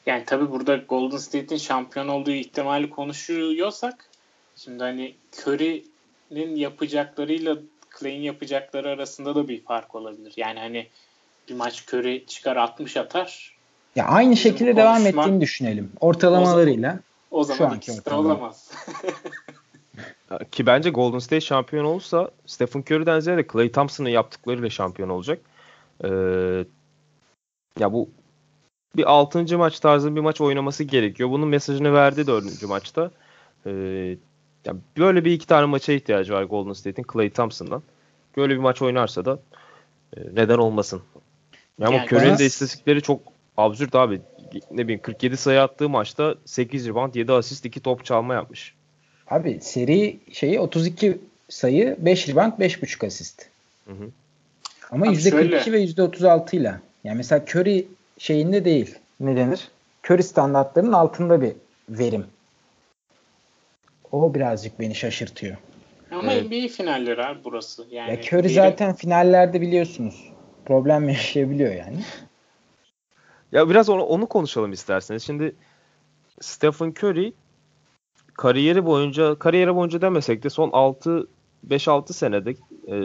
Yani 0.07 0.23
tabii 0.27 0.51
burada 0.51 0.77
Golden 0.77 1.17
State'in 1.17 1.59
şampiyon 1.59 2.09
olduğu 2.09 2.31
ihtimali 2.31 2.91
konuşuyorsak 2.91 4.09
şimdi 4.57 4.83
hani 4.83 5.15
Curry'nin 5.39 6.57
yapacaklarıyla 6.57 7.57
Clay'in 8.01 8.23
yapacakları 8.23 8.89
arasında 8.89 9.35
da 9.35 9.49
bir 9.49 9.65
fark 9.65 9.95
olabilir. 9.95 10.33
Yani 10.37 10.59
hani 10.59 10.87
bir 11.49 11.55
maç 11.55 11.85
Curry 11.89 12.27
çıkar 12.27 12.57
60 12.57 12.97
atar. 12.97 13.57
Ya 13.97 14.07
aynı 14.07 14.37
şekilde 14.37 14.73
konuşma, 14.73 14.83
devam 14.83 15.07
ettiğini 15.07 15.41
düşünelim. 15.41 15.93
Ortalamalarıyla. 16.01 16.99
O 17.31 17.45
zaman, 17.45 17.61
o 17.61 17.65
zaman 17.65 17.77
ikisi 17.77 18.05
de 18.05 18.15
olamaz. 18.15 18.71
Ki 20.51 20.67
bence 20.67 20.91
Golden 20.91 21.19
State 21.19 21.41
şampiyon 21.41 21.85
olursa 21.85 22.31
Stephen 22.47 22.81
Curry'den 22.81 23.21
ziyade 23.21 23.47
Clay 23.53 23.73
Thompson'ın 23.73 24.09
yaptıklarıyla 24.09 24.71
şampiyon 24.71 25.09
olacak. 25.09 25.39
Ee, 26.05 26.09
ya 27.79 27.93
bu 27.93 28.09
bir 28.97 29.11
6. 29.11 29.59
maç 29.59 29.81
tarzı 29.81 30.17
bir 30.17 30.21
maç 30.21 30.41
oynaması 30.41 30.85
gerekiyor. 30.85 31.31
Bunun 31.31 31.49
mesajını 31.49 31.95
verdi 31.95 32.27
4. 32.27 32.63
maçta. 32.63 33.11
Ee, 33.67 33.71
yani 34.65 34.81
böyle 34.99 35.25
bir 35.25 35.33
iki 35.33 35.47
tane 35.47 35.67
maça 35.67 35.93
ihtiyacı 35.93 36.33
var 36.33 36.43
Golden 36.43 36.73
State'in 36.73 37.07
Clay 37.13 37.31
Thompson'dan. 37.31 37.83
Böyle 38.37 38.55
bir 38.55 38.59
maç 38.59 38.83
oynarsa 38.83 39.25
da 39.25 39.39
e, 40.17 40.21
neden 40.33 40.59
olmasın. 40.59 41.03
Yani 41.79 41.95
yani 41.95 42.07
Curry'nin 42.07 42.39
de 42.39 42.47
istatistikleri 42.47 43.03
çok 43.03 43.21
absürt 43.57 43.95
abi. 43.95 44.21
Ne 44.71 44.85
bileyim 44.85 45.03
47 45.03 45.37
sayı 45.37 45.63
attığı 45.63 45.89
maçta 45.89 46.35
8 46.45 46.89
rebound, 46.89 47.15
7 47.15 47.33
asist, 47.33 47.65
2 47.65 47.81
top 47.81 48.05
çalma 48.05 48.35
yapmış. 48.35 48.75
Abi 49.33 49.59
seri 49.61 50.19
şeyi 50.33 50.61
32 50.61 51.19
sayı, 51.49 51.97
5 51.99 52.29
rebound, 52.29 52.53
5.5 52.53 53.07
asist. 53.07 53.47
Hı 53.87 53.93
hı. 53.93 54.11
Ama 54.91 55.07
Abi 55.07 55.15
%42 55.15 55.65
şöyle. 55.65 55.73
ve 55.73 55.85
%36 55.85 56.57
ile. 56.57 56.75
Yani 57.05 57.17
mesela 57.17 57.45
Curry 57.51 57.87
şeyinde 58.19 58.65
değil. 58.65 58.95
Ne 59.21 59.37
denir? 59.37 59.69
Curry 60.05 60.23
standartlarının 60.23 60.93
altında 60.93 61.43
bir 61.43 61.53
verim. 61.89 62.27
O 64.13 64.35
birazcık 64.35 64.81
beni 64.81 64.95
şaşırtıyor. 64.95 65.57
Ama 66.11 66.33
evet. 66.33 66.45
NBA 66.45 66.69
finalleri 66.69 67.25
abi 67.27 67.39
burası. 67.45 67.87
Yani 67.91 68.11
ya 68.11 68.17
Curry 68.17 68.45
biri... 68.45 68.55
zaten 68.55 68.95
finallerde 68.95 69.61
biliyorsunuz 69.61 70.33
problem 70.65 71.09
yaşayabiliyor 71.09 71.75
yani. 71.75 71.97
Ya 73.53 73.71
biraz 73.71 73.89
onu, 73.89 74.03
onu 74.03 74.27
konuşalım 74.27 74.73
isterseniz. 74.73 75.23
Şimdi 75.23 75.55
Stephen 76.41 76.95
Curry 77.03 77.33
kariyeri 78.43 78.85
boyunca 78.85 79.35
kariyeri 79.35 79.75
boyunca 79.75 80.01
demesek 80.01 80.43
de 80.43 80.51
son 80.51 80.71
6 80.73 81.27
5-6 81.69 82.13
senede 82.13 82.51
e, 82.89 82.97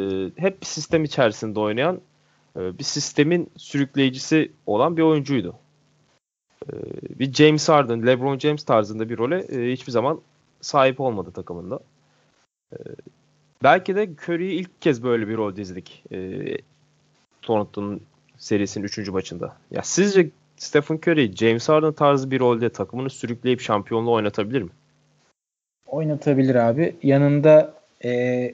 hep 0.41 0.61
bir 0.61 0.65
sistem 0.65 1.03
içerisinde 1.03 1.59
oynayan 1.59 2.01
e, 2.55 2.79
bir 2.79 2.83
sistemin 2.83 3.49
sürükleyicisi 3.57 4.51
olan 4.65 4.97
bir 4.97 5.01
oyuncuydu. 5.01 5.55
E, 6.67 6.73
bir 7.19 7.33
James 7.33 7.69
Harden, 7.69 8.07
LeBron 8.07 8.39
James 8.39 8.63
tarzında 8.63 9.09
bir 9.09 9.17
role 9.17 9.39
e, 9.39 9.71
hiçbir 9.71 9.91
zaman 9.91 10.21
sahip 10.61 10.99
olmadı 10.99 11.31
takımında. 11.31 11.79
E, 12.73 12.77
belki 13.63 13.95
de 13.95 14.09
Curry'i 14.23 14.53
ilk 14.53 14.81
kez 14.81 15.03
böyle 15.03 15.27
bir 15.27 15.37
rol 15.37 15.55
dizdik. 15.55 16.03
E, 16.11 16.47
Toronto'nun 17.41 18.01
serisinin 18.37 18.85
3. 18.85 19.09
maçında. 19.09 19.57
Ya 19.71 19.81
sizce 19.83 20.29
Stephen 20.55 20.95
Curry 20.95 21.35
James 21.35 21.69
Harden 21.69 21.93
tarzı 21.93 22.31
bir 22.31 22.39
rolde 22.39 22.69
takımını 22.69 23.09
sürükleyip 23.09 23.61
şampiyonluğu 23.61 24.11
oynatabilir 24.11 24.61
mi? 24.61 24.69
Oynatabilir 25.87 26.55
abi. 26.55 26.95
Yanında 27.03 27.73
e, 28.03 28.53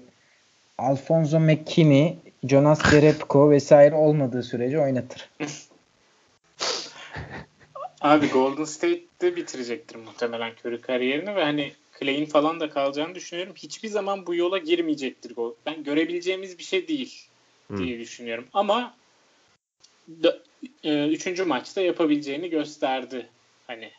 Alfonso 0.78 1.40
McKinney, 1.40 2.18
Jonas 2.44 2.92
Derepko 2.92 3.52
vesaire 3.52 3.96
olmadığı 3.96 4.44
sürece 4.44 4.80
oynatır. 4.80 5.30
Abi 8.02 8.30
Golden 8.30 8.63
State'de 8.63 9.36
bitirecektir 9.36 9.96
muhtemelen 9.96 10.52
Curry 10.52 10.82
kariyerini 10.82 11.36
ve 11.36 11.44
hani 11.44 11.74
Clay'in 12.00 12.25
falan 12.25 12.60
da 12.60 12.70
kalacağını 12.70 13.15
düşünüyorum. 13.15 13.54
Hiçbir 13.56 13.89
zaman 13.89 14.28
bu 14.28 14.36
yola 14.36 14.58
girmeyecektir. 14.58 15.34
Ben 15.65 15.84
görebileceğimiz 15.84 16.58
bir 16.58 16.63
şey 16.63 16.88
değil 16.88 17.28
diye 17.78 17.96
hmm. 17.96 18.00
düşünüyorum. 18.00 18.46
Ama 18.54 18.96
da, 20.10 20.39
e, 20.84 21.08
üçüncü 21.08 21.43
maçta 21.43 21.82
yapabileceğini 21.82 22.50
gösterdi. 22.50 23.28
Hani 23.67 23.91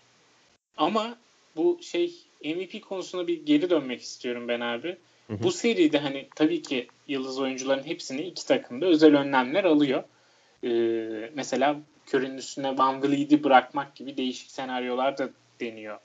ama 0.76 1.18
bu 1.56 1.78
şey 1.82 2.14
MVP 2.44 2.82
konusuna 2.88 3.26
bir 3.26 3.46
geri 3.46 3.70
dönmek 3.70 4.02
istiyorum 4.02 4.48
ben 4.48 4.60
abi. 4.60 4.96
Hı 5.26 5.32
hı. 5.32 5.42
Bu 5.42 5.52
seride 5.52 5.98
hani 5.98 6.28
tabii 6.34 6.62
ki 6.62 6.88
yıldız 7.08 7.38
oyuncuların 7.38 7.86
hepsini 7.86 8.22
iki 8.22 8.46
takımda 8.46 8.86
özel 8.86 9.16
önlemler 9.16 9.64
alıyor. 9.64 10.04
Ee, 10.64 11.30
mesela 11.34 11.76
Curry'nin 12.06 12.38
üstüne 12.38 12.78
Van 12.78 13.02
Vliet'i 13.02 13.44
bırakmak 13.44 13.94
gibi 13.96 14.16
değişik 14.16 14.50
senaryolar 14.50 15.18
da 15.18 15.30
deniyor 15.60 15.98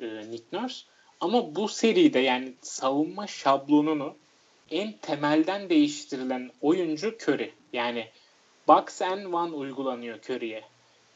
e, 0.00 0.06
Nick 0.30 0.44
Nurse. 0.52 0.84
Ama 1.20 1.54
bu 1.54 1.68
seride 1.68 2.18
yani 2.18 2.52
savunma 2.62 3.26
şablonunu 3.26 4.14
en 4.70 4.92
temelden 4.92 5.68
değiştirilen 5.68 6.50
oyuncu 6.60 7.16
Curry. 7.22 7.52
Yani 7.72 8.08
box 8.68 9.02
and 9.02 9.24
one 9.24 9.54
uygulanıyor 9.54 10.18
Curry'e. 10.18 10.62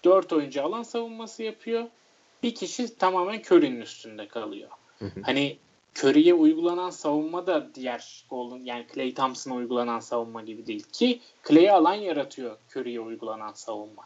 Dört 0.04 0.32
oyuncu 0.32 0.62
alan 0.62 0.82
savunması 0.82 1.42
yapıyor. 1.42 1.84
Bir 2.42 2.54
kişi 2.54 2.96
tamamen 2.98 3.42
Curry'nin 3.50 3.80
üstünde 3.80 4.28
kalıyor. 4.28 4.68
Hı 4.98 5.04
hı. 5.04 5.20
Hani 5.22 5.56
Curry'e 5.98 6.34
uygulanan 6.34 6.90
savunma 6.90 7.46
da 7.46 7.74
diğer 7.74 8.24
Golden 8.30 8.64
yani 8.64 8.86
Clay 8.94 9.14
Thompson'a 9.14 9.54
uygulanan 9.54 10.00
savunma 10.00 10.42
gibi 10.42 10.66
değil 10.66 10.82
ki 10.92 11.20
Clay'e 11.48 11.72
alan 11.72 11.94
yaratıyor 11.94 12.56
Curry'e 12.70 13.00
uygulanan 13.00 13.52
savunma. 13.52 14.02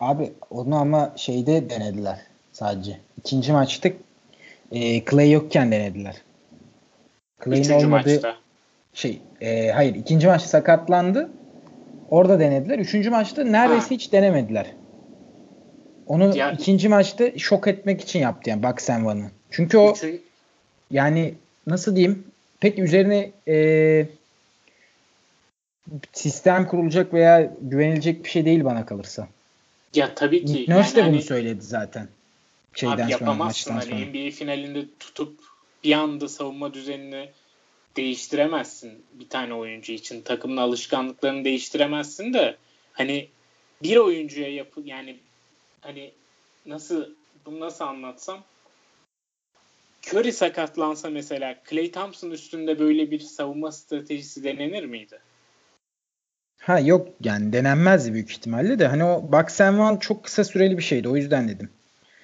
Abi 0.00 0.32
onu 0.50 0.76
ama 0.76 1.12
şeyde 1.16 1.70
denediler 1.70 2.20
sadece. 2.52 3.00
İkinci 3.18 3.52
maçta 3.52 3.88
e, 4.72 5.04
Clay 5.04 5.30
yokken 5.30 5.72
denediler. 5.72 6.16
Clay'in 7.44 7.62
Üçüncü 7.62 7.86
olmadığı 7.86 8.14
maçta. 8.14 8.36
şey 8.94 9.20
e, 9.40 9.70
hayır 9.70 9.94
ikinci 9.94 10.26
maçta 10.26 10.48
sakatlandı. 10.48 11.30
Orada 12.10 12.40
denediler. 12.40 12.78
Üçüncü 12.78 13.10
maçta 13.10 13.44
neredeyse 13.44 13.88
ha. 13.88 13.90
hiç 13.90 14.12
denemediler. 14.12 14.66
Onu 16.06 16.36
yani, 16.36 16.54
ikinci 16.54 16.88
maçta 16.88 17.38
şok 17.38 17.68
etmek 17.68 18.00
için 18.00 18.18
yaptı 18.18 18.50
yani 18.50 18.62
Bucks 18.62 18.90
and 18.90 19.30
Çünkü 19.50 19.78
o 19.78 19.92
üçün, 19.92 20.22
yani 20.90 21.34
nasıl 21.66 21.96
diyeyim 21.96 22.24
pek 22.60 22.78
üzerine 22.78 23.30
e, 23.48 24.06
sistem 26.12 26.68
kurulacak 26.68 27.14
veya 27.14 27.52
güvenilecek 27.60 28.24
bir 28.24 28.30
şey 28.30 28.44
değil 28.44 28.64
bana 28.64 28.86
kalırsa. 28.86 29.28
Ya 29.94 30.14
tabii 30.14 30.44
ki. 30.44 30.66
Nurse 30.68 30.76
yani 30.76 30.94
de 30.96 31.00
bunu 31.00 31.06
hani, 31.06 31.22
söyledi 31.22 31.62
zaten. 31.62 32.08
Şeyden 32.74 33.06
abi 33.06 33.12
sonra, 33.12 33.34
maçtan 33.34 33.74
hani 33.74 33.84
sonra. 33.84 33.96
NBA 33.96 34.30
finalinde 34.30 34.84
tutup 35.00 35.40
bir 35.84 35.92
anda 35.92 36.28
savunma 36.28 36.74
düzenini 36.74 37.28
değiştiremezsin 37.96 38.92
bir 39.12 39.28
tane 39.28 39.54
oyuncu 39.54 39.92
için. 39.92 40.22
Takımın 40.22 40.56
alışkanlıklarını 40.56 41.44
değiştiremezsin 41.44 42.34
de 42.34 42.56
hani 42.92 43.28
bir 43.82 43.96
oyuncuya 43.96 44.54
yapı 44.54 44.80
yani 44.84 45.16
hani 45.84 46.12
nasıl 46.66 47.14
bunu 47.46 47.60
nasıl 47.60 47.84
anlatsam 47.84 48.44
Curry 50.06 50.32
sakatlansa 50.32 51.10
mesela 51.10 51.56
Clay 51.70 51.90
Thompson 51.90 52.30
üstünde 52.30 52.78
böyle 52.78 53.10
bir 53.10 53.20
savunma 53.20 53.72
stratejisi 53.72 54.44
denenir 54.44 54.84
miydi? 54.84 55.20
Ha 56.60 56.78
yok 56.80 57.08
yani 57.24 57.52
denenmezdi 57.52 58.12
büyük 58.12 58.30
ihtimalle 58.30 58.78
de 58.78 58.86
hani 58.86 59.04
o 59.04 59.32
Bucks 59.32 59.60
One 59.60 60.00
çok 60.00 60.24
kısa 60.24 60.44
süreli 60.44 60.78
bir 60.78 60.82
şeydi 60.82 61.08
o 61.08 61.16
yüzden 61.16 61.48
dedim. 61.48 61.70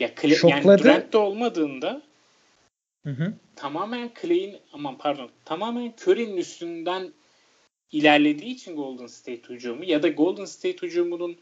Ya 0.00 0.14
Clay, 0.20 0.34
Şokladı. 0.34 0.68
yani 0.68 0.78
Durant'te 0.78 1.18
olmadığında 1.18 2.02
hı 3.04 3.10
hı. 3.10 3.32
tamamen 3.56 4.10
Clay'in 4.22 4.56
aman 4.72 4.98
pardon 4.98 5.30
tamamen 5.44 5.92
Curry'nin 6.02 6.36
üstünden 6.36 7.12
ilerlediği 7.92 8.54
için 8.54 8.76
Golden 8.76 9.06
State 9.06 9.42
hücumu 9.48 9.84
ya 9.84 10.02
da 10.02 10.08
Golden 10.08 10.44
State 10.44 10.86
hücumunun 10.86 11.36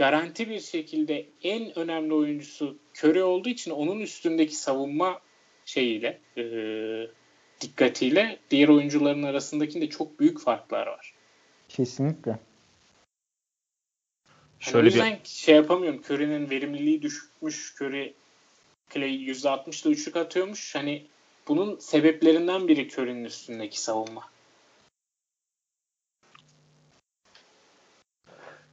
garanti 0.00 0.48
bir 0.48 0.60
şekilde 0.60 1.26
en 1.42 1.78
önemli 1.78 2.14
oyuncusu 2.14 2.78
Curry 2.98 3.22
olduğu 3.22 3.48
için 3.48 3.70
onun 3.70 4.00
üstündeki 4.00 4.56
savunma 4.56 5.20
şeyiyle 5.64 6.20
e, 6.36 6.42
dikkatiyle 7.60 8.38
diğer 8.50 8.68
oyuncuların 8.68 9.22
arasındaki 9.22 9.80
de 9.80 9.88
çok 9.88 10.20
büyük 10.20 10.40
farklar 10.40 10.86
var. 10.86 11.14
Kesinlikle. 11.68 12.38
Şöyle 14.60 14.78
yani 14.78 14.86
yüzden 14.86 15.18
bir... 15.24 15.28
şey 15.28 15.54
yapamıyorum. 15.54 16.02
Curry'nin 16.10 16.50
verimliliği 16.50 17.02
düşmüş. 17.02 17.74
Curry 17.80 18.14
Clay 18.90 19.30
%60'da 19.30 19.90
üçlük 19.90 20.16
atıyormuş. 20.16 20.74
Hani 20.74 21.06
bunun 21.48 21.78
sebeplerinden 21.78 22.68
biri 22.68 22.86
Curry'nin 22.86 23.24
üstündeki 23.24 23.80
savunma. 23.80 24.22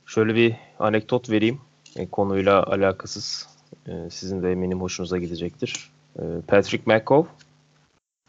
Şöyle 0.05 0.35
bir 0.35 0.66
anekdot 0.79 1.29
vereyim. 1.29 1.59
E, 1.95 2.07
konuyla 2.07 2.63
alakasız. 2.63 3.47
E, 3.87 4.09
sizin 4.09 4.43
de 4.43 4.51
eminim 4.51 4.81
hoşunuza 4.81 5.17
gidecektir. 5.17 5.89
E, 6.19 6.21
Patrick 6.47 6.83
McCaw 6.85 7.29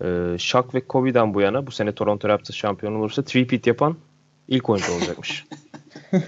e, 0.02 0.38
Shaq 0.38 0.64
ve 0.74 0.80
Kobe'den 0.80 1.34
bu 1.34 1.40
yana 1.40 1.66
bu 1.66 1.70
sene 1.70 1.92
Toronto 1.92 2.28
Raptors 2.28 2.56
şampiyon 2.56 2.94
olursa 2.94 3.22
3 3.34 3.66
yapan 3.66 3.96
ilk 4.48 4.70
oyuncu 4.70 4.92
olacakmış. 4.92 5.44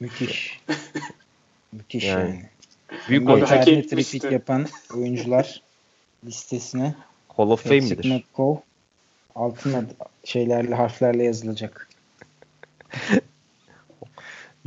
Müthiş. 0.00 0.60
Müthiş 1.72 2.04
Yani. 2.04 2.30
yani. 2.30 2.48
Büyük 3.08 3.22
Abi 3.22 3.32
oyuncu. 3.32 3.50
hak 3.50 3.68
retweet 3.68 4.32
yapan 4.32 4.66
oyuncular 4.94 5.62
listesine 6.24 6.94
Hall 7.28 7.50
of 7.50 7.62
Fame 7.62 7.80
Patrick 7.80 7.96
midir? 7.96 8.24
McCaw 8.36 8.62
altına 9.34 9.84
şeylerle 10.24 10.74
harflerle 10.74 11.24
yazılacak. 11.24 11.88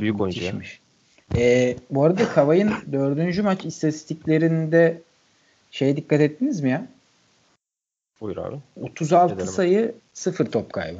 Büyük 0.00 0.20
oyuncu. 0.20 0.40
Müthişmiş. 0.40 0.80
Ee, 1.36 1.76
bu 1.90 2.04
arada 2.04 2.28
Kavay'ın 2.28 2.72
dördüncü 2.92 3.42
maç 3.42 3.64
istatistiklerinde 3.64 5.00
şeye 5.70 5.96
dikkat 5.96 6.20
ettiniz 6.20 6.60
mi 6.60 6.70
ya? 6.70 6.86
Buyur 8.20 8.36
abi. 8.36 8.56
36 8.80 9.34
Edelim. 9.34 9.48
sayı 9.48 9.94
0 10.14 10.46
top 10.46 10.72
kaybı. 10.72 10.98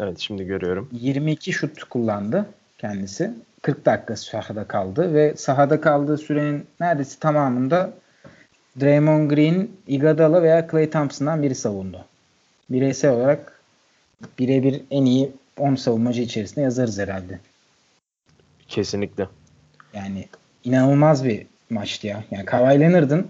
Evet 0.00 0.18
şimdi 0.18 0.44
görüyorum. 0.44 0.88
22 0.92 1.52
şut 1.52 1.84
kullandı 1.84 2.46
kendisi. 2.78 3.34
40 3.62 3.86
dakika 3.86 4.16
sahada 4.16 4.64
kaldı 4.64 5.14
ve 5.14 5.36
sahada 5.36 5.80
kaldığı 5.80 6.18
sürenin 6.18 6.66
neredeyse 6.80 7.18
tamamında 7.18 7.92
Draymond 8.80 9.30
Green, 9.30 9.68
Iguodala 9.86 10.42
veya 10.42 10.66
Klay 10.66 10.90
Thompson'dan 10.90 11.42
biri 11.42 11.54
savundu. 11.54 12.04
Bireysel 12.70 13.12
olarak 13.12 13.60
birebir 14.38 14.82
en 14.90 15.04
iyi 15.04 15.30
10 15.58 15.74
savunmacı 15.74 16.22
içerisinde 16.22 16.60
yazarız 16.60 16.98
herhalde. 16.98 17.40
Kesinlikle. 18.72 19.28
Yani 19.94 20.28
inanılmaz 20.64 21.24
bir 21.24 21.46
maçtı 21.70 22.06
ya. 22.06 22.24
Yani 22.30 22.44
Kawhi 22.44 22.80
Leonard'ın 22.80 23.26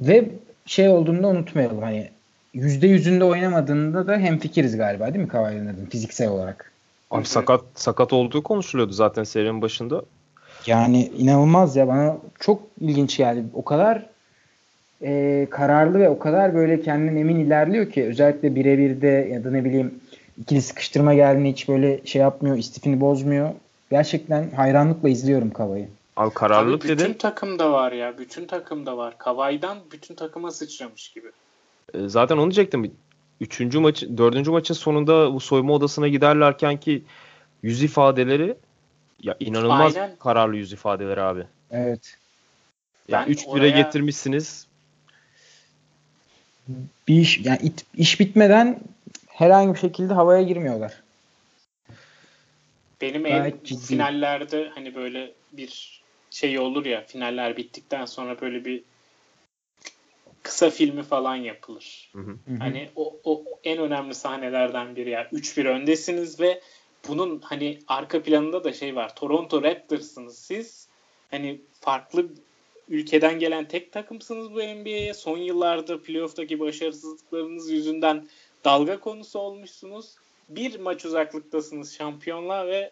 ve 0.00 0.30
şey 0.66 0.88
olduğunu 0.88 1.22
da 1.22 1.28
unutmayalım. 1.28 1.82
Hani 1.82 2.10
yüzde 2.54 2.86
yüzünde 2.86 3.24
oynamadığında 3.24 4.06
da 4.06 4.16
hemfikiriz 4.18 4.76
galiba 4.76 5.14
değil 5.14 5.24
mi 5.24 5.28
Kawhi 5.28 5.54
Leonard'ın 5.54 5.86
fiziksel 5.86 6.28
olarak? 6.28 6.72
Abi 7.10 7.26
sakat 7.26 7.60
sakat 7.74 8.12
olduğu 8.12 8.42
konuşuluyordu 8.42 8.92
zaten 8.92 9.24
serinin 9.24 9.62
başında. 9.62 10.02
Yani 10.66 11.06
inanılmaz 11.18 11.76
ya 11.76 11.88
bana 11.88 12.16
çok 12.40 12.62
ilginç 12.80 13.16
geldi. 13.16 13.44
O 13.54 13.64
kadar 13.64 14.06
e, 15.02 15.46
kararlı 15.50 15.98
ve 15.98 16.08
o 16.08 16.18
kadar 16.18 16.54
böyle 16.54 16.82
kendinden 16.82 17.16
emin 17.16 17.36
ilerliyor 17.36 17.90
ki 17.90 18.04
özellikle 18.04 18.54
birebir 18.54 19.00
de 19.00 19.28
ya 19.32 19.44
da 19.44 19.50
ne 19.50 19.64
bileyim 19.64 19.94
ikili 20.40 20.62
sıkıştırma 20.62 21.14
geldiğinde 21.14 21.50
hiç 21.50 21.68
böyle 21.68 22.06
şey 22.06 22.22
yapmıyor, 22.22 22.58
istifini 22.58 23.00
bozmuyor. 23.00 23.50
Gerçekten 23.98 24.50
hayranlıkla 24.50 25.08
izliyorum 25.08 25.50
Kavay'ı. 25.50 25.88
Abi 26.16 26.34
kararlılık 26.34 26.84
Abi 26.84 26.92
bütün 26.92 27.04
dedin. 27.04 27.14
takımda 27.18 27.72
var 27.72 27.92
ya. 27.92 28.18
Bütün 28.18 28.46
takımda 28.46 28.96
var. 28.96 29.18
Kavay'dan 29.18 29.78
bütün 29.92 30.14
takıma 30.14 30.50
sıçramış 30.50 31.08
gibi. 31.12 31.26
E, 31.94 32.08
Zaten 32.08 32.36
onu 32.36 32.44
diyecektim. 32.50 32.92
Üçüncü 33.40 33.80
maçı, 33.80 34.18
dördüncü 34.18 34.50
maçın 34.50 34.74
sonunda 34.74 35.34
bu 35.34 35.40
soyma 35.40 35.72
odasına 35.72 36.08
giderlerken 36.08 36.76
ki 36.80 37.02
yüz 37.62 37.82
ifadeleri 37.82 38.56
ya 39.22 39.36
inanılmaz 39.40 39.96
Aynen. 39.96 40.16
kararlı 40.16 40.56
yüz 40.56 40.72
ifadeleri 40.72 41.20
abi. 41.22 41.44
Evet. 41.70 42.16
Ya 43.08 43.24
Ben 43.26 43.32
3-1'e 43.32 43.48
oraya- 43.50 43.70
getirmişsiniz. 43.70 44.66
Bir 47.08 47.14
iş 47.20 47.38
yani 47.44 47.58
it- 47.62 47.86
iş 47.96 48.20
bitmeden 48.20 48.80
herhangi 49.28 49.74
bir 49.74 49.78
şekilde 49.78 50.14
havaya 50.14 50.42
girmiyorlar. 50.42 51.03
Benim 53.00 53.22
Gayet 53.22 53.54
en 53.54 53.64
ciddi. 53.64 53.86
finallerde 53.86 54.68
hani 54.74 54.94
böyle 54.94 55.32
bir 55.52 56.02
şey 56.30 56.58
olur 56.58 56.86
ya 56.86 57.04
finaller 57.06 57.56
bittikten 57.56 58.04
sonra 58.04 58.40
böyle 58.40 58.64
bir 58.64 58.82
kısa 60.42 60.70
filmi 60.70 61.02
falan 61.02 61.36
yapılır. 61.36 62.10
Hı 62.12 62.18
hı. 62.18 62.36
Hani 62.58 62.90
o, 62.96 63.20
o 63.24 63.44
en 63.64 63.78
önemli 63.78 64.14
sahnelerden 64.14 64.96
biri 64.96 65.10
ya. 65.10 65.28
3-1 65.32 65.68
öndesiniz 65.68 66.40
ve 66.40 66.60
bunun 67.08 67.40
hani 67.40 67.78
arka 67.88 68.22
planında 68.22 68.64
da 68.64 68.72
şey 68.72 68.96
var. 68.96 69.16
Toronto 69.16 69.62
Raptors'ınız 69.62 70.38
siz. 70.38 70.88
Hani 71.30 71.60
farklı 71.80 72.28
ülkeden 72.88 73.38
gelen 73.38 73.68
tek 73.68 73.92
takımsınız 73.92 74.50
bu 74.50 74.58
NBA'ye. 74.58 75.14
Son 75.14 75.38
yıllarda 75.38 76.02
playoff'taki 76.02 76.60
başarısızlıklarınız 76.60 77.70
yüzünden 77.70 78.28
dalga 78.64 79.00
konusu 79.00 79.38
olmuşsunuz. 79.38 80.14
Bir 80.48 80.80
maç 80.80 81.04
uzaklıktasınız 81.04 81.94
şampiyonluğa 81.94 82.66
ve 82.66 82.90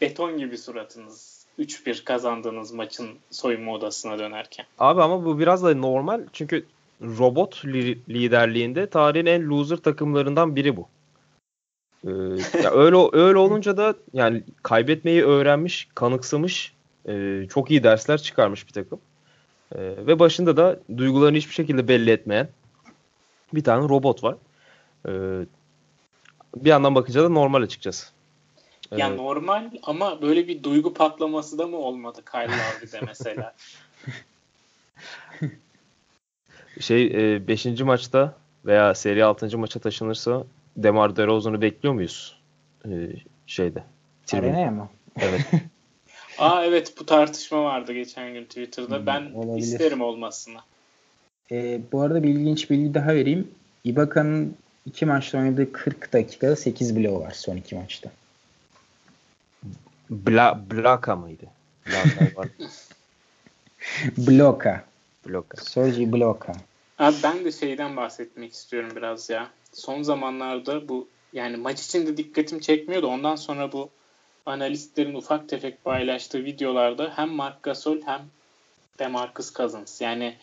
beton 0.00 0.38
gibi 0.38 0.58
suratınız. 0.58 1.40
3-1 1.58 2.04
kazandığınız 2.04 2.72
maçın 2.72 3.08
soyunma 3.30 3.72
odasına 3.72 4.18
dönerken. 4.18 4.66
Abi 4.78 5.02
ama 5.02 5.24
bu 5.24 5.38
biraz 5.38 5.62
da 5.62 5.74
normal 5.74 6.26
çünkü 6.32 6.66
robot 7.02 7.64
li- 7.64 7.98
liderliğinde 8.08 8.86
tarihin 8.86 9.26
en 9.26 9.42
loser 9.48 9.76
takımlarından 9.76 10.56
biri 10.56 10.76
bu. 10.76 10.88
Ee, 12.04 12.10
ya 12.62 12.70
öyle 12.70 12.96
öyle 13.12 13.38
olunca 13.38 13.76
da 13.76 13.94
yani 14.12 14.42
kaybetmeyi 14.62 15.24
öğrenmiş, 15.24 15.88
kanıksamış, 15.94 16.74
e, 17.08 17.46
çok 17.50 17.70
iyi 17.70 17.82
dersler 17.82 18.22
çıkarmış 18.22 18.66
bir 18.66 18.72
takım. 18.72 19.00
E, 19.74 19.78
ve 19.80 20.18
başında 20.18 20.56
da 20.56 20.80
duygularını 20.96 21.36
hiçbir 21.36 21.54
şekilde 21.54 21.88
belli 21.88 22.10
etmeyen 22.10 22.48
bir 23.54 23.64
tane 23.64 23.88
robot 23.88 24.24
var. 24.24 24.36
E, 25.08 25.12
bir 26.56 26.70
yandan 26.70 26.94
bakınca 26.94 27.24
da 27.24 27.28
normal 27.28 27.62
açıkçası. 27.62 28.06
Ya 28.96 29.08
E, 29.08 29.16
normal 29.16 29.70
ama 29.82 30.22
böyle 30.22 30.48
bir 30.48 30.62
duygu 30.62 30.94
patlaması 30.94 31.58
da 31.58 31.66
mı 31.66 31.76
olmadı 31.76 32.22
Kyle 32.30 32.42
Lowry'de 32.42 33.00
mesela? 33.06 33.54
şey 36.80 37.12
5. 37.48 37.66
maçta 37.80 38.34
veya 38.66 38.94
seri 38.94 39.24
6. 39.24 39.58
maça 39.58 39.80
taşınırsa 39.80 40.44
Demar 40.76 41.16
DeRozan'ı 41.16 41.60
bekliyor 41.60 41.94
muyuz? 41.94 42.36
E, 42.84 42.90
şeyde. 43.46 43.84
Arenaya 44.32 44.70
mı? 44.70 44.88
Evet. 45.18 45.40
Aa 46.38 46.64
evet 46.64 46.94
bu 47.00 47.06
tartışma 47.06 47.64
vardı 47.64 47.92
geçen 47.92 48.34
gün 48.34 48.44
Twitter'da. 48.44 48.98
Hmm, 48.98 49.06
ben 49.06 49.32
olabilir. 49.34 49.62
isterim 49.62 50.00
olmasını. 50.00 50.58
Ee, 51.52 51.80
bu 51.92 52.00
arada 52.00 52.22
bir 52.22 52.28
ilginç 52.28 52.70
bilgi 52.70 52.94
daha 52.94 53.14
vereyim. 53.14 53.48
Ibaka'nın 53.84 54.56
iki 54.90 55.06
maçta 55.06 55.38
oynadığı 55.38 55.72
40 55.72 56.12
dakikada 56.12 56.56
8 56.56 56.96
bloğu 56.96 57.20
var 57.20 57.30
son 57.30 57.56
iki 57.56 57.74
maçta. 57.74 58.10
Bla, 60.10 60.64
Blaka 60.70 61.16
mıydı? 61.16 61.46
Blaka. 61.86 62.48
Bloka. 64.18 64.84
Bloka. 65.28 65.62
Sergi 65.62 66.12
Bloka. 66.12 66.52
Abi 66.98 67.16
ben 67.22 67.44
de 67.44 67.52
şeyden 67.52 67.96
bahsetmek 67.96 68.52
istiyorum 68.52 68.90
biraz 68.96 69.30
ya. 69.30 69.50
Son 69.72 70.02
zamanlarda 70.02 70.88
bu 70.88 71.08
yani 71.32 71.56
maç 71.56 71.82
içinde 71.82 72.16
dikkatim 72.16 72.60
çekmiyordu. 72.60 73.06
Ondan 73.06 73.36
sonra 73.36 73.72
bu 73.72 73.90
analistlerin 74.46 75.14
ufak 75.14 75.48
tefek 75.48 75.84
paylaştığı 75.84 76.44
videolarda 76.44 77.12
hem 77.16 77.28
Mark 77.28 77.62
Gasol 77.62 77.98
hem 78.06 78.20
DeMarcus 78.98 79.54
Cousins 79.54 80.00
yani 80.00 80.36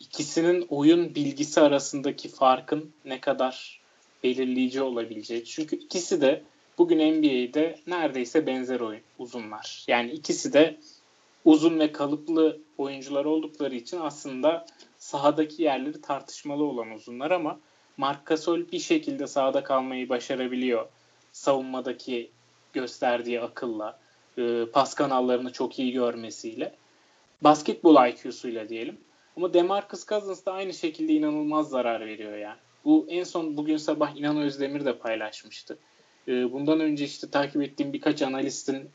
ikisinin 0.00 0.66
oyun 0.70 1.14
bilgisi 1.14 1.60
arasındaki 1.60 2.28
farkın 2.28 2.92
ne 3.04 3.20
kadar 3.20 3.81
belirleyici 4.24 4.82
olabileceği. 4.82 5.44
Çünkü 5.44 5.76
ikisi 5.76 6.20
de 6.20 6.42
bugün 6.78 6.98
NBA'de 6.98 7.78
neredeyse 7.86 8.46
benzer 8.46 8.80
oyun 8.80 9.02
uzunlar. 9.18 9.84
Yani 9.88 10.10
ikisi 10.10 10.52
de 10.52 10.78
uzun 11.44 11.78
ve 11.78 11.92
kalıplı 11.92 12.60
oyuncular 12.78 13.24
oldukları 13.24 13.74
için 13.74 14.00
aslında 14.00 14.66
sahadaki 14.98 15.62
yerleri 15.62 16.00
tartışmalı 16.00 16.64
olan 16.64 16.90
uzunlar 16.90 17.30
ama 17.30 17.58
Marc 17.96 18.20
Gasol 18.24 18.60
bir 18.72 18.78
şekilde 18.78 19.26
sahada 19.26 19.64
kalmayı 19.64 20.08
başarabiliyor. 20.08 20.86
Savunmadaki 21.32 22.30
gösterdiği 22.72 23.40
akılla, 23.40 23.98
e, 24.38 24.66
pas 24.72 24.94
kanallarını 24.94 25.52
çok 25.52 25.78
iyi 25.78 25.92
görmesiyle. 25.92 26.74
Basketbol 27.42 28.08
IQ'suyla 28.08 28.68
diyelim. 28.68 28.98
Ama 29.36 29.54
DeMarcus 29.54 30.06
Cousins 30.06 30.46
da 30.46 30.52
aynı 30.52 30.74
şekilde 30.74 31.12
inanılmaz 31.12 31.68
zarar 31.68 32.06
veriyor 32.06 32.36
yani. 32.36 32.58
Bu 32.84 33.06
en 33.08 33.24
son 33.24 33.56
bugün 33.56 33.76
sabah 33.76 34.16
İnan 34.16 34.36
Özdemir 34.36 34.84
de 34.84 34.98
paylaşmıştı. 34.98 35.78
E, 36.28 36.52
bundan 36.52 36.80
önce 36.80 37.04
işte 37.04 37.30
takip 37.30 37.62
ettiğim 37.62 37.92
birkaç 37.92 38.22
analistin 38.22 38.90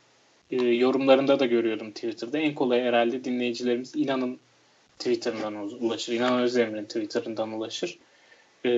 e, 0.52 0.56
yorumlarında 0.56 1.40
da 1.40 1.46
görüyordum 1.46 1.92
Twitter'da. 1.92 2.38
En 2.38 2.56
kolay 2.56 2.82
herhalde 2.82 3.24
dinleyicilerimiz 3.24 3.96
İnan'ın 3.96 4.40
Twitter'ından 5.00 5.56
ulaşır. 5.56 6.14
İnan 6.14 6.42
Özdemir'in 6.42 6.86
Twitter'ından 6.86 7.52
ulaşır. 7.52 8.00
E, 8.66 8.70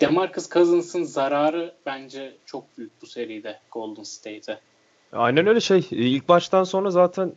DeMarcus 0.00 0.50
Cousins'ın 0.50 1.02
zararı 1.02 1.74
bence 1.86 2.36
çok 2.46 2.78
büyük 2.78 3.02
bu 3.02 3.06
seride 3.06 3.60
Golden 3.72 4.02
State'e. 4.02 4.60
Aynen 5.12 5.46
öyle 5.46 5.60
şey. 5.60 5.86
İlk 5.90 6.28
baştan 6.28 6.64
sonra 6.64 6.90
zaten 6.90 7.32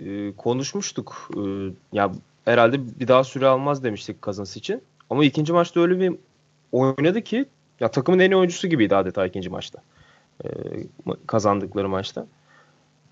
e, 0.00 0.32
konuşmuştuk. 0.36 1.30
E, 1.36 1.40
ya 1.92 2.12
herhalde 2.44 3.00
bir 3.00 3.08
daha 3.08 3.24
süre 3.24 3.46
almaz 3.46 3.84
demiştik 3.84 4.22
Cousins 4.22 4.56
için. 4.56 4.82
Ama 5.10 5.24
ikinci 5.24 5.52
maçta 5.52 5.80
öyle 5.80 6.00
bir 6.00 6.16
oynadı 6.72 7.22
ki 7.22 7.44
ya 7.80 7.90
takımın 7.90 8.18
en 8.18 8.30
iyi 8.30 8.36
oyuncusu 8.36 8.68
gibiydi 8.68 8.96
adeta 8.96 9.26
ikinci 9.26 9.50
maçta. 9.50 9.82
E, 10.44 10.48
ma- 11.06 11.26
kazandıkları 11.26 11.88
maçta. 11.88 12.26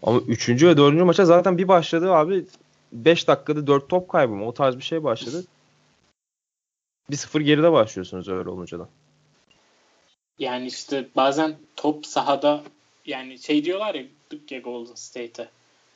Ama 0.02 0.18
üçüncü 0.20 0.68
ve 0.68 0.76
dördüncü 0.76 1.04
maça 1.04 1.24
zaten 1.24 1.58
bir 1.58 1.68
başladı 1.68 2.12
abi 2.12 2.44
5 2.92 3.28
dakikada 3.28 3.66
4 3.66 3.88
top 3.88 4.08
kaybı 4.08 4.32
mı? 4.32 4.46
O 4.46 4.54
tarz 4.54 4.76
bir 4.76 4.82
şey 4.82 5.04
başladı. 5.04 5.44
1-0 7.11 7.40
geride 7.40 7.72
başlıyorsunuz 7.72 8.28
öyle 8.28 8.48
olunca 8.48 8.78
da. 8.78 8.88
Yani 10.38 10.66
işte 10.66 11.08
bazen 11.16 11.56
top 11.76 12.06
sahada 12.06 12.62
yani 13.06 13.38
şey 13.38 13.64
diyorlar 13.64 13.94
ya 13.94 14.02
ya 14.50 14.58
Golden 14.58 14.94
State'e. 14.94 15.48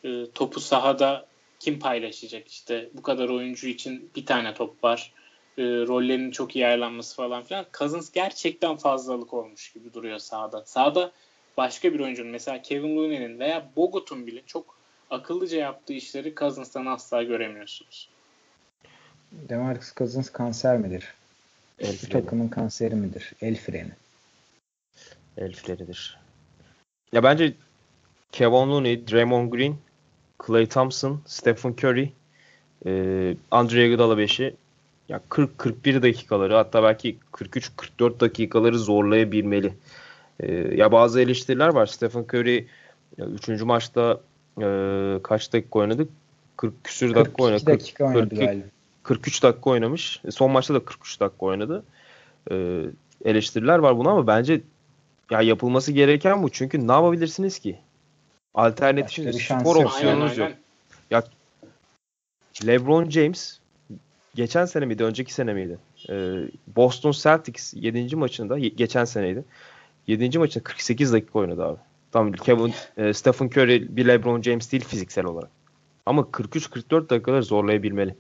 e, 0.05 0.31
topu 0.35 0.61
sahada 0.61 1.27
kim 1.61 1.79
paylaşacak 1.79 2.49
işte 2.49 2.91
bu 2.95 3.03
kadar 3.03 3.29
oyuncu 3.29 3.69
için 3.69 4.11
bir 4.17 4.27
tane 4.27 4.55
top 4.55 4.85
var. 4.85 5.13
E, 5.59 5.63
rollerinin 5.63 6.31
çok 6.31 6.57
iyi 6.57 6.67
ayarlanması 6.67 7.17
falan 7.17 7.43
filan. 7.43 7.67
Cousins 7.79 8.13
gerçekten 8.13 8.77
fazlalık 8.77 9.35
olmuş 9.35 9.73
gibi 9.73 9.95
duruyor 9.95 10.19
sahada. 10.19 10.63
Sahada 10.67 11.13
başka 11.57 11.95
bir 11.95 12.01
oyuncunun 12.01 12.31
mesela 12.31 12.63
Kevin 12.63 12.97
Looney'nin 12.97 13.39
veya 13.39 13.71
Bogut'un 13.77 14.27
bile 14.27 14.43
çok 14.47 14.77
akıllıca 15.11 15.59
yaptığı 15.59 15.93
işleri 15.93 16.35
Cousins'tan 16.35 16.87
asla 16.87 17.23
göremiyorsunuz. 17.23 18.09
Demarcus 19.33 19.95
Cousins 19.95 20.31
kanser 20.31 20.79
midir? 20.79 21.15
El 21.79 21.97
Bu 22.03 22.09
takımın 22.09 22.49
kanseri 22.49 22.95
midir? 22.95 23.33
El 23.41 23.57
freni. 23.57 23.93
El 25.37 25.53
frenidir. 25.53 26.19
Ya 27.13 27.23
bence 27.23 27.55
Kevin 28.33 28.71
Looney, 28.71 29.09
Draymond 29.09 29.53
Green, 29.53 29.77
Klay 30.39 30.67
Thompson, 30.67 31.21
Stephen 31.27 31.73
Curry, 31.73 32.13
e, 32.87 33.35
Andre 33.51 33.87
Iguodala 33.87 34.15
5'i 34.15 34.57
ya 35.13 35.21
40-41 35.31 36.03
dakikaları 36.03 36.55
hatta 36.55 36.83
belki 36.83 37.17
43-44 37.33 38.21
dakikaları 38.21 38.79
zorlayabilmeli. 38.79 39.75
E, 40.41 40.53
ya 40.77 40.93
bazı 40.93 41.21
eleştiriler 41.21 41.69
var. 41.69 41.87
Stephen 41.87 42.23
Curry 42.23 42.67
3. 43.19 43.49
maçta 43.49 44.21
e, 44.61 44.67
kaç 45.23 45.53
dakika 45.53 45.79
oynadı? 45.79 46.09
40 46.57 46.85
küsür 46.85 47.15
dakika 47.15 47.23
42 47.25 47.43
oynadı. 47.43 47.67
dakika 47.67 48.05
oynadı 48.05 48.21
42 48.29 48.47
galiba. 48.47 48.65
43 49.03 49.43
dakika 49.43 49.71
oynamış. 49.71 50.21
E, 50.25 50.31
Son 50.31 50.51
maçta 50.51 50.75
da 50.75 50.85
43 50.85 51.21
dakika 51.21 51.47
oynadı. 51.47 51.85
Ee, 52.51 52.83
eleştiriler 53.25 53.79
var 53.79 53.99
buna 53.99 54.11
ama 54.11 54.27
bence 54.27 54.61
ya 55.31 55.43
yapılması 55.43 55.93
gereken 55.93 56.43
bu. 56.43 56.51
Çünkü 56.51 56.89
ne 56.89 56.93
yapabilirsiniz 56.93 57.59
ki? 57.59 57.79
Alternatif 58.55 59.05
Başka 59.05 59.15
şimdi 59.23 59.37
bir 59.37 59.43
şansı 59.43 59.65
spor 59.65 59.77
yok. 59.77 59.87
opsiyonunuz 59.87 60.39
yok. 60.39 60.53
LeBron 62.67 63.11
James 63.11 63.59
geçen 64.35 64.65
sene 64.65 64.87
miydi, 64.87 65.05
önceki 65.05 65.35
sene 65.35 65.55
miydi? 65.55 65.79
Ee, 66.09 66.35
Boston 66.67 67.13
Celtics 67.13 67.75
7. 67.77 68.17
maçında 68.17 68.59
geçen 68.59 69.05
seneydi. 69.05 69.45
7. 70.07 70.39
maçında 70.39 70.65
48 70.65 71.13
dakika 71.13 71.39
oynadı 71.39 71.65
abi. 71.65 71.79
Tamam 72.13 72.33
Kevin 72.33 72.75
e, 72.97 73.13
Stephen 73.13 73.47
Curry 73.47 73.97
bir 73.97 74.09
LeBron 74.09 74.43
James 74.43 74.73
değil 74.73 74.85
fiziksel 74.85 75.25
olarak. 75.25 75.51
Ama 76.07 76.23
43-44 76.23 77.09
dakikaları 77.11 77.43
zorlayabilmeli. 77.43 78.17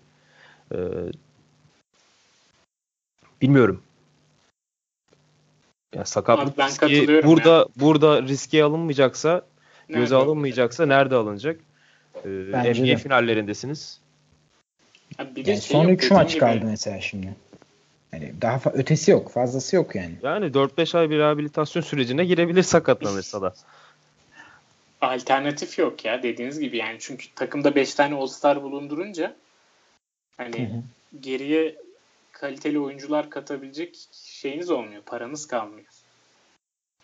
Ee, 0.75 0.79
bilmiyorum. 3.43 3.83
Ya 5.95 6.05
sakatlık 6.05 6.49
Abi 6.49 6.59
ben 6.59 6.69
riski 6.69 6.81
katılıyorum 6.81 7.31
burada 7.31 7.69
burada 7.77 8.23
riske 8.23 8.65
alınmayacaksa, 8.65 9.43
göze 9.89 10.17
alınmayacaksa 10.17 10.87
nerede 10.87 11.15
alınacak? 11.15 11.61
Ee, 12.25 12.53
Bence 12.53 12.83
NBA 12.83 12.87
de. 12.87 12.97
finallerindesiniz. 12.97 14.02
Abi 15.19 15.37
bir 15.37 15.45
de 15.45 15.51
Yani 15.51 15.63
şey 15.63 15.77
son 15.77 15.85
yok 15.85 15.93
3 15.93 16.03
dediğin 16.03 16.15
maç 16.15 16.29
gibi. 16.31 16.41
kaldı 16.41 16.61
mesela 16.65 17.01
şimdi. 17.01 17.35
Yani 18.13 18.33
daha 18.41 18.57
fa- 18.57 18.73
ötesi 18.73 19.11
yok. 19.11 19.31
Fazlası 19.31 19.77
yok 19.77 19.95
yani. 19.95 20.13
Yani 20.23 20.47
4-5 20.47 20.99
ay 20.99 21.11
bir 21.11 21.19
rehabilitasyon 21.19 21.83
sürecine 21.83 22.25
girebilir 22.25 22.63
sakatlanırsa 22.63 23.43
da. 23.43 23.55
Alternatif 25.01 25.79
yok 25.79 26.05
ya 26.05 26.23
dediğiniz 26.23 26.59
gibi 26.61 26.77
yani. 26.77 26.97
Çünkü 27.01 27.27
takımda 27.35 27.75
5 27.75 27.95
tane 27.95 28.15
All-Star 28.15 28.63
bulundurunca 28.63 29.37
hani 30.37 30.59
Hı 30.59 30.63
hı. 30.63 30.83
geriye 31.21 31.77
kaliteli 32.33 32.79
oyuncular 32.79 33.31
katabilecek 33.31 33.99
şeyiniz 34.13 34.71
olmuyor. 34.71 35.03
Paranız 35.07 35.47
kalmıyor. 35.47 35.87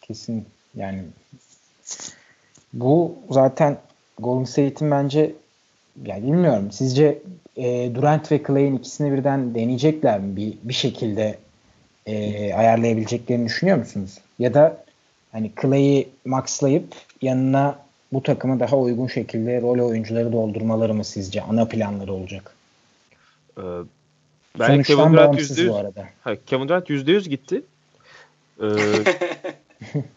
Kesin 0.00 0.46
yani 0.74 1.02
bu 2.72 3.18
zaten 3.30 3.80
Golden 4.18 4.44
State'in 4.44 4.90
bence 4.90 5.34
yani 6.04 6.22
bilmiyorum. 6.22 6.68
Sizce 6.72 7.18
e, 7.56 7.94
Durant 7.94 8.32
ve 8.32 8.42
Clay'in 8.46 8.76
ikisini 8.76 9.12
birden 9.12 9.54
deneyecekler 9.54 10.20
mi? 10.20 10.36
Bir, 10.36 10.54
bir 10.62 10.74
şekilde 10.74 11.38
e, 12.06 12.54
ayarlayabileceklerini 12.54 13.46
düşünüyor 13.46 13.78
musunuz? 13.78 14.18
Ya 14.38 14.54
da 14.54 14.84
hani 15.32 15.50
Clay'i 15.62 16.08
maxlayıp 16.24 16.94
yanına 17.22 17.78
bu 18.12 18.22
takımı 18.22 18.60
daha 18.60 18.76
uygun 18.76 19.06
şekilde 19.06 19.60
rol 19.60 19.88
oyuncuları 19.88 20.32
doldurmaları 20.32 20.94
mı 20.94 21.04
sizce 21.04 21.42
ana 21.42 21.64
planları 21.64 22.12
olacak? 22.12 22.54
Ee, 23.58 23.62
ben 24.58 24.66
Kevin 24.66 24.82
Sonuçtan 24.82 25.12
Durant 25.12 25.28
bağımsız 25.28 25.58
%100 25.58 25.68
bu 25.68 25.76
arada. 25.76 26.08
Ha, 26.20 26.36
Kevin 26.46 26.68
Durant 26.68 26.90
%100 26.90 27.28
gitti. 27.28 27.62
Ee, 28.62 28.66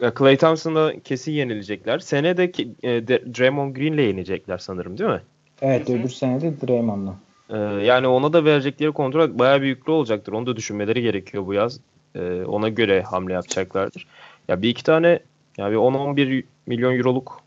ya 0.00 0.14
Klay 0.14 0.36
Thompson'la 0.36 0.92
kesin 1.04 1.32
yenilecekler. 1.32 1.98
Sene 1.98 2.36
de 2.36 2.44
e, 2.82 3.08
Draymond 3.08 3.76
Green'le 3.76 4.06
yenecekler 4.06 4.58
sanırım 4.58 4.98
değil 4.98 5.10
mi? 5.10 5.20
Evet 5.62 5.88
hı. 5.88 5.92
öbür 5.92 6.08
sene 6.08 6.40
de 6.40 6.66
Draymond'la. 6.66 7.16
Ee, 7.50 7.56
yani 7.84 8.06
ona 8.06 8.32
da 8.32 8.44
verecekleri 8.44 8.92
kontrat 8.92 9.30
bayağı 9.30 9.62
bir 9.62 9.66
yüklü 9.66 9.92
olacaktır. 9.92 10.32
Onu 10.32 10.46
da 10.46 10.56
düşünmeleri 10.56 11.02
gerekiyor 11.02 11.46
bu 11.46 11.54
yaz. 11.54 11.80
Ee, 12.14 12.42
ona 12.42 12.68
göre 12.68 13.02
hamle 13.02 13.32
yapacaklardır. 13.32 14.06
Ya 14.48 14.62
bir 14.62 14.68
iki 14.68 14.84
tane 14.84 15.20
ya 15.56 15.70
bir 15.70 15.76
10-11 15.76 16.44
milyon 16.66 16.98
euroluk 16.98 17.40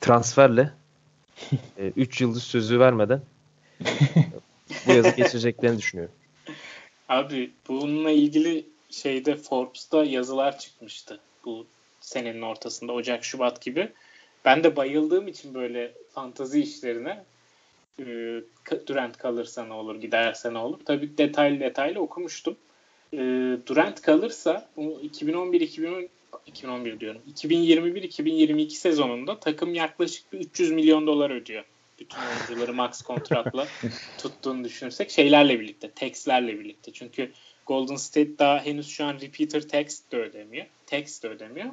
transferle 0.00 0.70
3 1.96 2.20
yıldız 2.20 2.42
sözü 2.42 2.80
vermeden 2.80 3.20
bu 4.86 4.92
yazı 4.92 5.16
geçireceklerini 5.16 5.78
düşünüyorum. 5.78 6.14
Abi 7.08 7.50
bununla 7.68 8.10
ilgili 8.10 8.66
şeyde 8.90 9.36
Forbes'ta 9.36 10.04
yazılar 10.04 10.58
çıkmıştı. 10.58 11.20
Bu 11.44 11.66
senenin 12.00 12.42
ortasında 12.42 12.92
Ocak 12.92 13.24
Şubat 13.24 13.60
gibi. 13.60 13.88
Ben 14.44 14.64
de 14.64 14.76
bayıldığım 14.76 15.28
için 15.28 15.54
böyle 15.54 15.92
fantazi 16.14 16.60
işlerine 16.60 17.24
e, 17.98 18.04
Durant 18.86 19.16
kalırsa 19.16 19.64
ne 19.64 19.72
olur, 19.72 20.00
giderse 20.00 20.54
ne 20.54 20.58
olur. 20.58 20.78
Tabii 20.84 21.18
detaylı 21.18 21.60
detaylı 21.60 22.00
okumuştum. 22.00 22.56
E, 23.12 23.18
Durant 23.66 24.02
kalırsa 24.02 24.68
bu 24.76 25.00
2011 25.02 25.60
2010 25.60 26.08
2011 26.46 27.00
diyorum. 27.00 27.22
2021-2022 27.34 28.70
sezonunda 28.70 29.40
takım 29.40 29.74
yaklaşık 29.74 30.32
bir 30.32 30.38
300 30.38 30.72
milyon 30.72 31.06
dolar 31.06 31.30
ödüyor. 31.30 31.64
Bütün 31.98 32.18
oyuncuları 32.18 32.74
max 32.74 33.02
kontratla 33.02 33.66
tuttuğunu 34.18 34.64
düşünürsek 34.64 35.10
şeylerle 35.10 35.60
birlikte, 35.60 35.90
tax'lerle 35.90 36.60
birlikte. 36.60 36.92
Çünkü 36.92 37.30
Golden 37.66 37.96
State 37.96 38.38
daha 38.38 38.64
henüz 38.64 38.88
şu 38.88 39.04
an 39.04 39.14
repeater 39.20 39.68
tax 39.68 40.00
de 40.12 40.16
ödemiyor. 40.16 40.66
Tax 40.86 41.22
de 41.22 41.28
ödemiyor. 41.28 41.70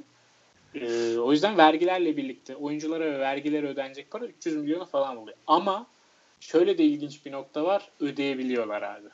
Ee, 0.75 1.17
o 1.17 1.31
yüzden 1.31 1.57
vergilerle 1.57 2.17
birlikte 2.17 2.55
oyunculara 2.55 3.05
ve 3.05 3.19
vergilere 3.19 3.67
ödenecek 3.67 4.11
para 4.11 4.25
300 4.25 4.55
milyonu 4.55 4.85
falan 4.85 5.17
oluyor. 5.17 5.37
Ama 5.47 5.87
şöyle 6.39 6.77
de 6.77 6.83
ilginç 6.83 7.25
bir 7.25 7.31
nokta 7.31 7.63
var. 7.63 7.89
Ödeyebiliyorlar 7.99 8.81
abi. 8.81 9.07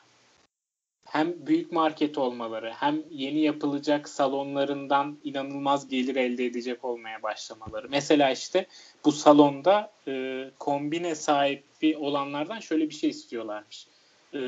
Hem 1.04 1.46
büyük 1.46 1.72
market 1.72 2.18
olmaları 2.18 2.72
hem 2.72 3.02
yeni 3.10 3.40
yapılacak 3.40 4.08
salonlarından 4.08 5.18
inanılmaz 5.24 5.88
gelir 5.88 6.16
elde 6.16 6.46
edecek 6.46 6.84
olmaya 6.84 7.22
başlamaları. 7.22 7.88
Mesela 7.88 8.30
işte 8.30 8.66
bu 9.04 9.12
salonda 9.12 9.92
e, 10.08 10.44
kombine 10.58 11.14
sahibi 11.14 11.96
olanlardan 11.96 12.60
şöyle 12.60 12.88
bir 12.88 12.94
şey 12.94 13.10
istiyorlarmış. 13.10 13.86
E, 14.34 14.38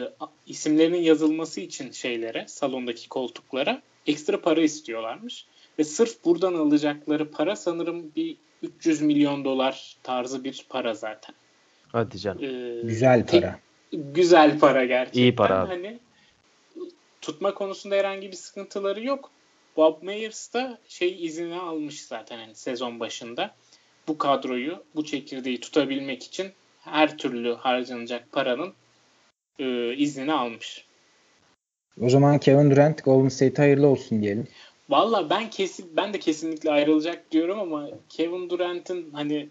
isimlerinin 0.47 1.03
yazılması 1.03 1.61
için 1.61 1.91
şeylere, 1.91 2.45
salondaki 2.49 3.09
koltuklara 3.09 3.83
ekstra 4.07 4.41
para 4.41 4.61
istiyorlarmış. 4.61 5.47
Ve 5.79 5.85
sırf 5.85 6.25
buradan 6.25 6.55
alacakları 6.55 7.31
para 7.31 7.57
sanırım 7.57 8.13
bir 8.17 8.37
300 8.63 9.03
milyon 9.03 9.45
dolar 9.45 9.97
tarzı 10.03 10.45
bir 10.45 10.67
para 10.69 10.95
zaten. 10.95 11.35
Hadi 11.93 12.19
canım. 12.19 12.45
E, 12.45 12.83
Güzel 12.83 13.27
tek- 13.27 13.43
para. 13.43 13.59
güzel 13.93 14.59
para 14.59 14.85
gerçekten. 14.85 15.21
İyi 15.21 15.35
para 15.35 15.61
abi. 15.61 15.69
Hani 15.69 15.99
tutma 17.21 17.55
konusunda 17.55 17.95
herhangi 17.95 18.29
bir 18.31 18.37
sıkıntıları 18.37 19.05
yok. 19.05 19.31
Bob 19.77 20.03
Myers 20.03 20.55
da 20.55 20.79
şey 20.89 21.27
izni 21.27 21.55
almış 21.55 22.03
zaten 22.05 22.39
hani 22.39 22.55
sezon 22.55 23.01
başında. 23.01 23.55
Bu 24.09 24.19
kadroyu, 24.19 24.85
bu 24.95 25.05
çekirdeği 25.05 25.61
tutabilmek 25.61 26.23
için 26.23 26.53
her 26.81 27.19
türlü 27.19 27.55
harcanacak 27.55 28.33
paranın 28.33 28.73
e, 29.59 29.95
iznini 29.97 30.33
almış. 30.33 30.85
O 32.01 32.09
zaman 32.09 32.39
Kevin 32.39 32.71
Durant 32.71 33.05
Golden 33.05 33.29
State 33.29 33.63
hayırlı 33.63 33.87
olsun 33.87 34.23
diyelim. 34.23 34.47
Valla 34.89 35.31
ben 35.31 35.51
kesin 35.51 35.97
ben 35.97 36.13
de 36.13 36.19
kesinlikle 36.19 36.71
ayrılacak 36.71 37.33
diyorum 37.33 37.61
ama 37.61 37.89
Kevin 38.09 38.51
Durant'ın 38.51 39.11
hani 39.13 39.49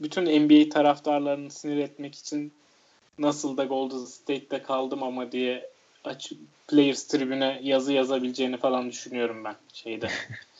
bütün 0.00 0.46
NBA 0.46 0.68
taraftarlarını 0.68 1.50
sinir 1.50 1.78
etmek 1.78 2.14
için 2.14 2.52
nasıl 3.18 3.56
da 3.56 3.64
Golden 3.64 4.04
State'te 4.04 4.62
kaldım 4.62 5.02
ama 5.02 5.32
diye 5.32 5.70
aç 6.04 6.32
Players 6.68 7.06
tribüne 7.06 7.60
yazı 7.62 7.92
yazabileceğini 7.92 8.56
falan 8.56 8.90
düşünüyorum 8.90 9.44
ben 9.44 9.56
şeyde. 9.72 10.08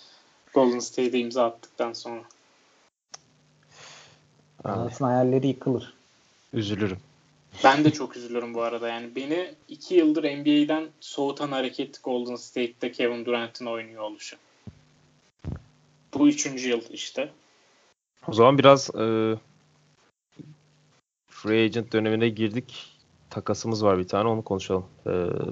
Golden 0.54 0.78
State'e 0.78 1.20
imza 1.20 1.44
attıktan 1.44 1.92
sonra. 1.92 2.22
Anlatın 4.64 5.04
hayalleri 5.04 5.46
yıkılır. 5.46 5.94
üzülürüm. 6.52 6.98
Ben 7.64 7.84
de 7.84 7.92
çok 7.92 8.16
üzülürüm 8.16 8.54
bu 8.54 8.62
arada. 8.62 8.88
Yani 8.88 9.16
beni 9.16 9.54
iki 9.68 9.94
yıldır 9.94 10.24
NBA'den 10.24 10.88
soğutan 11.00 11.52
hareket 11.52 12.02
Golden 12.02 12.36
State'te 12.36 12.92
Kevin 12.92 13.24
Durant'ın 13.24 13.66
oynuyor 13.66 14.02
oluşu. 14.02 14.36
Bu 16.14 16.28
üçüncü 16.28 16.68
yıl 16.68 16.82
işte. 16.90 17.30
O 18.28 18.32
zaman 18.32 18.58
biraz 18.58 18.90
e, 18.94 19.34
free 21.28 21.64
agent 21.64 21.92
dönemine 21.92 22.28
girdik. 22.28 22.98
Takasımız 23.30 23.84
var 23.84 23.98
bir 23.98 24.08
tane 24.08 24.28
onu 24.28 24.42
konuşalım 24.42 24.86
e, 25.06 25.10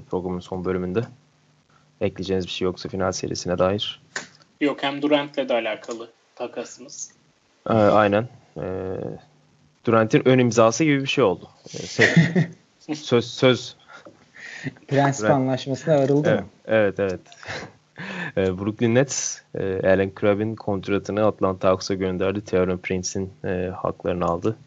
programın 0.09 0.39
son 0.39 0.65
bölümünde. 0.65 1.01
Ekleyeceğiniz 2.01 2.45
bir 2.45 2.51
şey 2.51 2.65
yoksa 2.65 2.89
final 2.89 3.11
serisine 3.11 3.57
dair. 3.57 4.01
Yok 4.61 4.83
hem 4.83 5.01
Durant'le 5.01 5.49
de 5.49 5.53
alakalı 5.53 6.09
takasımız. 6.35 7.11
E, 7.69 7.73
aynen. 7.73 8.27
E, 8.57 8.63
Durant'in 9.85 10.27
ön 10.27 10.39
imzası 10.39 10.83
gibi 10.83 11.01
bir 11.01 11.07
şey 11.07 11.23
oldu. 11.23 11.49
E, 12.89 12.95
söz 12.95 13.25
söz. 13.25 13.75
Prensip 14.87 15.25
Durant. 15.25 15.35
anlaşmasına 15.35 15.97
varıldı 15.97 16.27
evet, 16.29 16.41
mı? 16.41 16.47
Evet 16.67 16.99
evet. 16.99 17.19
E, 18.37 18.59
Brooklyn 18.59 18.95
Nets 18.95 19.37
e, 19.55 19.79
Allen 19.83 20.11
Crabbe'in 20.19 20.55
kontratını 20.55 21.25
Atlanta 21.25 21.69
Hawks'a 21.69 21.93
gönderdi. 21.93 22.41
Theoren 22.41 22.77
Prince'in 22.77 23.29
e, 23.45 23.71
haklarını 23.75 24.25
aldı. 24.25 24.57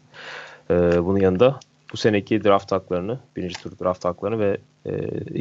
E, 0.69 1.05
bunun 1.05 1.19
yanında 1.19 1.59
bu 1.93 1.97
seneki 1.97 2.43
draft 2.43 2.71
haklarını, 2.71 3.19
birinci 3.35 3.55
tur 3.63 3.71
draft 3.83 4.05
haklarını 4.05 4.39
ve 4.39 4.57
e, 4.85 4.91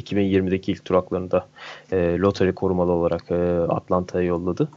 2020'deki 0.01 0.73
ilk 0.73 0.85
tur 0.85 0.95
haklarını 0.95 1.31
da 1.31 1.47
e, 1.93 2.19
lottery 2.19 2.53
korumalı 2.53 2.93
olarak 2.93 3.31
e, 3.31 3.35
Atlanta'ya 3.69 4.27
yolladı. 4.27 4.69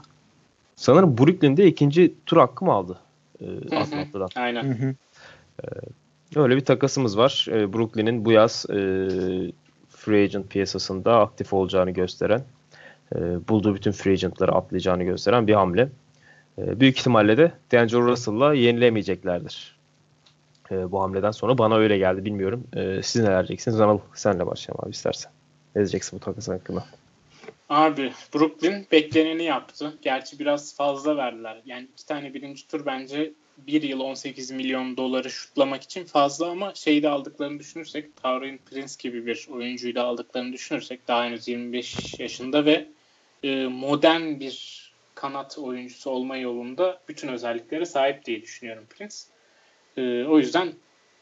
Sanırım 0.76 1.18
Brooklyn'de 1.18 1.68
ikinci 1.68 2.14
tur 2.26 2.38
hakkı 2.38 2.66
mı 2.66 2.72
aldı 2.72 3.00
e, 3.42 3.76
Atlanta'dan? 3.76 4.30
Aynen. 4.36 4.64
Hı 4.64 4.86
hı. 4.86 4.96
E, 5.64 6.40
öyle 6.40 6.56
bir 6.56 6.66
takasımız 6.66 7.18
var. 7.18 7.48
E, 7.52 7.74
Brooklyn'in 7.74 8.26
bu 8.26 8.32
yaz 8.32 8.66
e, 8.70 8.76
free 9.90 10.24
agent 10.24 10.50
piyasasında 10.50 11.20
aktif 11.20 11.54
olacağını 11.54 11.92
gösteren, 11.92 12.44
e, 13.16 13.20
bulduğu 13.48 13.76
bütün 13.76 13.92
free 13.92 14.14
agentları 14.14 14.52
atlayacağını 14.52 15.04
gösteren 15.04 15.48
bir 15.48 15.54
hamle. 15.54 15.90
E, 16.58 16.80
büyük 16.80 17.00
ihtimalle 17.00 17.38
de 17.38 17.52
D'Angelo 17.72 18.08
Russell'la 18.08 18.54
yenilemeyeceklerdir. 18.54 19.78
E, 20.72 20.92
bu 20.92 21.02
hamleden 21.02 21.32
sonra 21.32 21.58
bana 21.58 21.76
öyle 21.76 21.98
geldi 21.98 22.26
bilmiyorum. 22.26 22.64
E, 22.74 23.04
siz 23.04 23.22
neler 23.22 23.48
diyeceksiniz? 23.48 23.82
Anıl 23.82 24.00
senle 24.14 24.48
başlayalım 24.48 24.86
abi 24.86 24.92
istersen. 24.92 25.32
Ne 25.76 25.80
diyeceksin 25.80 26.20
bu 26.20 26.24
takas 26.24 26.48
hakkında? 26.48 26.86
Abi 27.70 28.14
Brooklyn 28.34 28.88
bekleneni 28.92 29.44
yaptı. 29.44 29.98
Gerçi 30.02 30.40
biraz 30.40 30.76
fazla 30.76 31.18
verdiler. 31.18 31.62
Yani 31.66 31.88
iki 31.94 32.06
tane 32.06 32.34
birinci 32.34 32.68
tur 32.68 32.86
bence 32.86 33.34
bir 33.58 33.82
yıl 33.82 34.00
18 34.00 34.52
milyon 34.52 34.98
doları 34.98 35.30
şutlamak 35.30 35.84
için 35.84 36.06
fazla 36.06 36.50
ama 36.50 36.74
şeyi 36.76 37.04
de 37.04 37.10
aldıklarını 37.10 37.60
düşünürsek 37.60 38.16
Taurin 38.16 38.58
Prince 38.58 38.94
gibi 39.00 39.26
bir 39.26 39.48
oyuncuyu 39.52 39.96
da 39.96 40.04
aldıklarını 40.04 40.54
düşünürsek 40.54 41.08
daha 41.08 41.26
henüz 41.26 41.48
25 41.48 42.20
yaşında 42.20 42.66
ve 42.66 42.88
e, 43.44 43.66
modern 43.66 44.40
bir 44.40 44.88
kanat 45.16 45.58
oyuncusu 45.58 46.10
olma 46.10 46.38
yolunda 46.38 47.02
bütün 47.08 47.28
özelliklere 47.28 47.86
sahip 47.86 48.26
diye 48.26 48.42
düşünüyorum 48.42 48.86
Prince. 48.90 49.16
E, 49.98 50.26
o 50.26 50.40
yüzden 50.40 50.74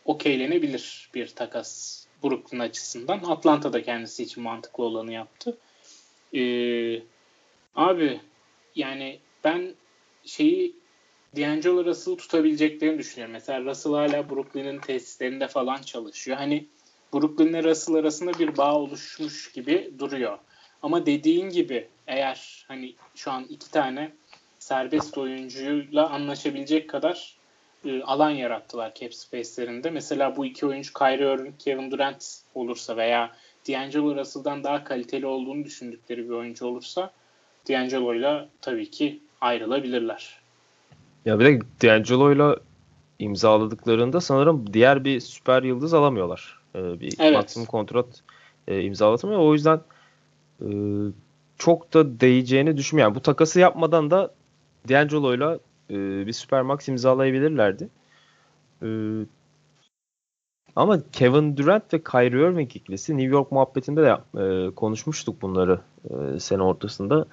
okeylenebilir 0.05 1.09
bir 1.13 1.27
takas 1.27 2.01
Brooklyn 2.23 2.59
açısından. 2.59 3.19
Atlanta 3.19 3.73
da 3.73 3.83
kendisi 3.83 4.23
için 4.23 4.43
mantıklı 4.43 4.83
olanı 4.83 5.13
yaptı. 5.13 5.57
E, 6.35 6.41
abi 7.75 8.21
yani 8.75 9.19
ben 9.43 9.73
şeyi 10.25 10.75
D'Angelo 11.37 11.85
Russell'ı 11.85 12.17
tutabileceklerini 12.17 12.99
düşünüyorum. 12.99 13.33
Mesela 13.33 13.61
Russell 13.65 13.93
hala 13.93 14.29
Brooklyn'in 14.29 14.79
tesislerinde 14.79 15.47
falan 15.47 15.81
çalışıyor. 15.81 16.37
Hani 16.37 16.65
Brooklyn'le 17.13 17.63
Russell 17.63 17.95
arasında 17.95 18.39
bir 18.39 18.57
bağ 18.57 18.75
oluşmuş 18.75 19.51
gibi 19.51 19.91
duruyor. 19.99 20.37
Ama 20.81 21.05
dediğin 21.05 21.49
gibi 21.49 21.87
eğer 22.07 22.65
hani 22.67 22.95
şu 23.15 23.31
an 23.31 23.43
iki 23.43 23.71
tane 23.71 24.11
serbest 24.59 25.17
oyuncuyla 25.17 26.09
anlaşabilecek 26.09 26.89
kadar 26.89 27.35
e, 27.85 28.01
alan 28.01 28.29
yarattılar 28.29 28.93
cap 28.95 29.13
space'lerinde. 29.13 29.89
Mesela 29.89 30.35
bu 30.35 30.45
iki 30.45 30.65
oyuncu 30.65 30.93
Kyrie 30.93 31.33
Irving, 31.33 31.59
Kevin 31.59 31.91
Durant 31.91 32.41
olursa 32.55 32.97
veya 32.97 33.31
D'Angelo 33.67 34.15
Russell'dan 34.15 34.63
daha 34.63 34.83
kaliteli 34.83 35.25
olduğunu 35.25 35.65
düşündükleri 35.65 36.25
bir 36.25 36.33
oyuncu 36.33 36.65
olursa 36.65 37.11
D'Angelo'yla 37.69 38.49
tabii 38.61 38.91
ki 38.91 39.19
ayrılabilirler. 39.41 40.39
Ya 41.25 41.39
bir 41.39 41.45
de 41.45 41.59
D'Angelo'yla 41.81 42.57
imzaladıklarında 43.19 44.21
sanırım 44.21 44.73
diğer 44.73 45.03
bir 45.03 45.19
süper 45.19 45.63
yıldız 45.63 45.93
alamıyorlar. 45.93 46.59
Ee, 46.75 46.99
bir 46.99 47.13
evet. 47.19 47.37
maksimum 47.37 47.65
kontrat 47.65 48.23
e, 48.67 48.81
imzalatamıyor. 48.81 49.39
O 49.39 49.53
yüzden 49.53 49.81
e, 50.61 50.67
çok 51.57 51.93
da 51.93 52.19
değeceğini 52.19 52.77
düşünmüyorum. 52.77 53.11
Yani 53.11 53.15
bu 53.15 53.21
takası 53.21 53.59
yapmadan 53.59 54.11
da 54.11 54.33
D'Angelo'yla 54.89 55.59
e, 55.89 56.27
bir 56.27 56.33
süper 56.33 56.61
max 56.61 56.87
imzalayabilirlerdi. 56.87 57.89
E, 58.81 58.87
ama 60.75 60.99
Kevin 61.11 61.57
Durant 61.57 61.93
ve 61.93 62.03
Kyrie 62.03 62.49
Irving 62.49 62.75
ikilisi 62.75 63.17
New 63.17 63.31
York 63.31 63.51
muhabbetinde 63.51 64.03
de 64.03 64.17
e, 64.41 64.75
konuşmuştuk 64.75 65.41
bunları 65.41 65.79
e, 66.09 66.39
sene 66.39 66.61
ortasında. 66.63 67.25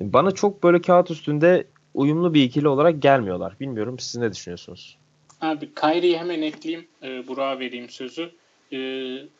Bana 0.00 0.30
çok 0.30 0.62
böyle 0.62 0.80
kağıt 0.80 1.10
üstünde 1.10 1.66
uyumlu 1.94 2.34
bir 2.34 2.42
ikili 2.42 2.68
olarak 2.68 3.02
gelmiyorlar. 3.02 3.56
Bilmiyorum 3.60 3.98
siz 3.98 4.16
ne 4.16 4.32
düşünüyorsunuz? 4.32 4.98
Abi 5.40 5.74
Kyrie'yi 5.74 6.18
hemen 6.18 6.42
ekleyeyim. 6.42 6.86
E, 7.02 7.28
Burak'a 7.28 7.60
vereyim 7.60 7.90
sözü. 7.90 8.30
E, 8.72 8.78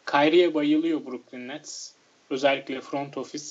Kyrie'ye 0.07 0.55
bayılıyor 0.55 1.07
Brooklyn 1.07 1.49
Nets. 1.49 1.93
Özellikle 2.31 2.81
front 2.81 3.19
office. 3.19 3.45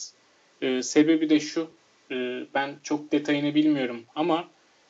E, 0.62 0.84
sebebi 0.84 1.30
de 1.30 1.40
şu. 1.40 1.68
E, 2.12 2.16
ben 2.54 2.76
çok 2.84 3.12
detayını 3.12 3.56
bilmiyorum 3.56 4.02
ama 4.16 4.48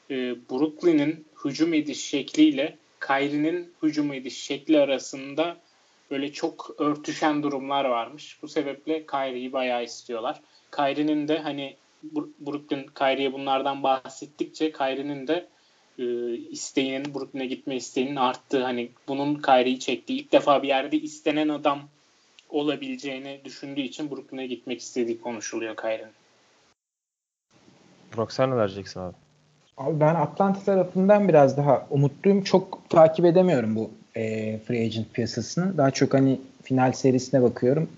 e, 0.10 0.16
Brooklyn'in 0.50 1.26
hücum 1.46 1.74
ediş 1.74 2.06
şekliyle 2.06 2.78
Kyrie'nin 3.08 3.74
hücum 3.84 4.14
ediş 4.14 4.44
şekli 4.44 4.80
arasında 4.80 5.58
böyle 6.12 6.32
çok 6.32 6.76
örtüşen 6.78 7.44
durumlar 7.44 7.86
varmış. 7.86 8.40
Bu 8.42 8.48
sebeple 8.48 9.06
Kyrie'yi 9.06 9.54
bayağı 9.54 9.84
istiyorlar. 9.84 10.42
Kyrie'nin 10.72 11.28
de 11.28 11.40
hani 11.40 11.76
Brooklyn 12.40 12.88
Kyrie'ye 12.88 13.34
bunlardan 13.34 13.84
bahsettikçe 13.84 14.72
Kyrie'nin 14.72 15.28
de 15.28 15.48
e, 16.00 16.34
isteğinin 16.36 17.16
Brooklyn'e 17.16 17.46
gitme 17.46 17.76
isteğinin 17.76 18.16
arttığı 18.16 18.64
hani 18.64 18.90
bunun 19.08 19.36
Kyrie'yi 19.36 19.80
çektiği 19.80 20.20
ilk 20.20 20.32
defa 20.32 20.64
bir 20.64 20.68
yerde 20.68 20.98
istenen 20.98 21.50
adam 21.50 21.80
olabileceğini 22.50 23.42
düşündüğü 23.46 23.82
için 23.82 24.12
Brooklyn'e 24.12 24.48
gitmek 24.48 24.82
istediği 24.82 25.22
konuşuluyor 25.22 25.76
Kyrie'nin. 25.76 26.14
Burak 28.16 28.32
sen 28.32 28.52
ne 28.52 28.58
vereceksin 28.58 29.00
abi? 29.00 29.16
Abi 29.78 30.00
ben 30.00 30.16
Atlanta 30.16 30.60
tarafından 30.60 31.28
biraz 31.28 31.58
daha 31.58 31.88
umutluyum. 31.90 32.44
Çok 32.44 32.75
takip 32.90 33.26
edemiyorum 33.26 33.76
bu 33.76 33.92
e, 34.16 34.58
free 34.58 34.86
agent 34.86 35.14
piyasasını. 35.14 35.78
Daha 35.78 35.92
çok 35.92 36.14
hani 36.14 36.40
final 36.64 36.92
serisine 36.92 37.42
bakıyorum. 37.42 37.90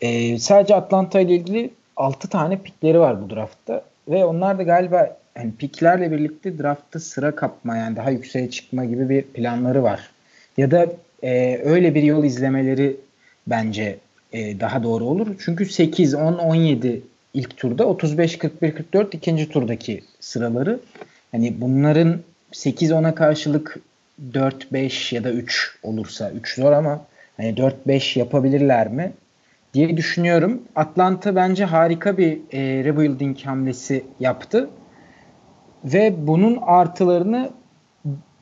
E, 0.00 0.38
sadece 0.38 0.74
Atlanta 0.74 1.20
ile 1.20 1.34
ilgili 1.34 1.70
6 1.96 2.28
tane 2.28 2.58
pikleri 2.58 3.00
var 3.00 3.22
bu 3.22 3.30
draftta 3.34 3.84
ve 4.08 4.24
onlar 4.24 4.58
da 4.58 4.62
galiba 4.62 5.16
yani 5.36 5.52
piklerle 5.58 6.12
birlikte 6.12 6.58
draftta 6.58 7.00
sıra 7.00 7.34
kapma 7.34 7.76
yani 7.76 7.96
daha 7.96 8.10
yükseğe 8.10 8.50
çıkma 8.50 8.84
gibi 8.84 9.08
bir 9.08 9.22
planları 9.22 9.82
var. 9.82 10.10
Ya 10.56 10.70
da 10.70 10.86
e, 11.22 11.60
öyle 11.64 11.94
bir 11.94 12.02
yol 12.02 12.24
izlemeleri 12.24 12.96
bence 13.46 13.98
e, 14.32 14.60
daha 14.60 14.82
doğru 14.82 15.04
olur. 15.04 15.26
Çünkü 15.44 15.66
8, 15.66 16.14
10, 16.14 16.32
17 16.32 17.02
ilk 17.34 17.56
turda 17.56 17.86
35, 17.86 18.38
41, 18.38 18.74
44 18.74 19.14
ikinci 19.14 19.48
turdaki 19.48 20.02
sıraları. 20.20 20.80
Hani 21.32 21.60
bunların 21.60 22.20
8, 22.52 22.90
10'a 22.90 23.14
karşılık 23.14 23.76
4, 24.34 24.72
5 24.72 25.12
ya 25.12 25.24
da 25.24 25.30
3 25.30 25.78
olursa 25.82 26.30
3 26.30 26.54
zor 26.54 26.72
ama 26.72 27.06
hani 27.36 27.56
4, 27.56 27.86
5 27.86 28.16
yapabilirler 28.16 28.88
mi? 28.88 29.12
diye 29.74 29.96
düşünüyorum. 29.96 30.62
Atlanta 30.76 31.36
bence 31.36 31.64
harika 31.64 32.18
bir 32.18 32.38
e, 32.52 32.84
rebuilding 32.84 33.40
hamlesi 33.40 34.04
yaptı. 34.20 34.70
Ve 35.84 36.26
bunun 36.26 36.58
artılarını 36.62 37.50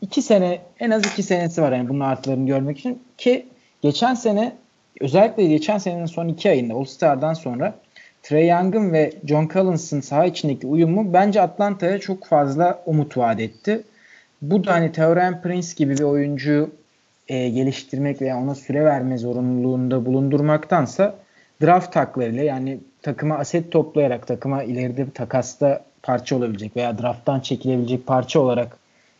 iki 0.00 0.22
sene 0.22 0.58
en 0.80 0.90
az 0.90 1.06
iki 1.06 1.22
senesi 1.22 1.62
var 1.62 1.72
yani 1.72 1.88
bunun 1.88 2.00
artılarını 2.00 2.46
görmek 2.46 2.78
için 2.78 3.02
ki 3.18 3.46
geçen 3.82 4.14
sene 4.14 4.52
özellikle 5.00 5.46
geçen 5.46 5.78
senenin 5.78 6.06
son 6.06 6.28
iki 6.28 6.50
ayında 6.50 6.74
All 6.74 6.84
Star'dan 6.84 7.34
sonra 7.34 7.74
Trey 8.22 8.48
Young'ın 8.48 8.92
ve 8.92 9.12
John 9.24 9.48
Collins'ın 9.48 10.00
saha 10.00 10.24
içindeki 10.24 10.66
uyumu 10.66 11.12
bence 11.12 11.40
Atlanta'ya 11.40 11.98
çok 11.98 12.26
fazla 12.26 12.82
umut 12.86 13.16
vaat 13.16 13.40
etti. 13.40 13.82
Bu 14.42 14.64
da 14.64 14.72
hani 14.72 14.92
Tauren 14.92 15.42
Prince 15.42 15.68
gibi 15.76 15.98
bir 15.98 16.02
oyuncuyu 16.02 16.70
e, 17.28 17.48
geliştirmek 17.48 18.22
veya 18.22 18.38
ona 18.38 18.54
süre 18.54 18.84
verme 18.84 19.18
zorunluluğunda 19.18 20.06
bulundurmaktansa 20.06 21.14
draft 21.62 21.92
taklarıyla 21.92 22.42
yani 22.42 22.78
takıma 23.02 23.36
aset 23.36 23.72
toplayarak 23.72 24.26
takıma 24.26 24.62
ileride 24.62 25.06
bir 25.06 25.12
takasta 25.12 25.84
parça 26.02 26.36
olabilecek 26.36 26.76
veya 26.76 26.98
drafttan 26.98 27.40
çekilebilecek 27.40 28.06
parça 28.06 28.40
olarak 28.40 28.76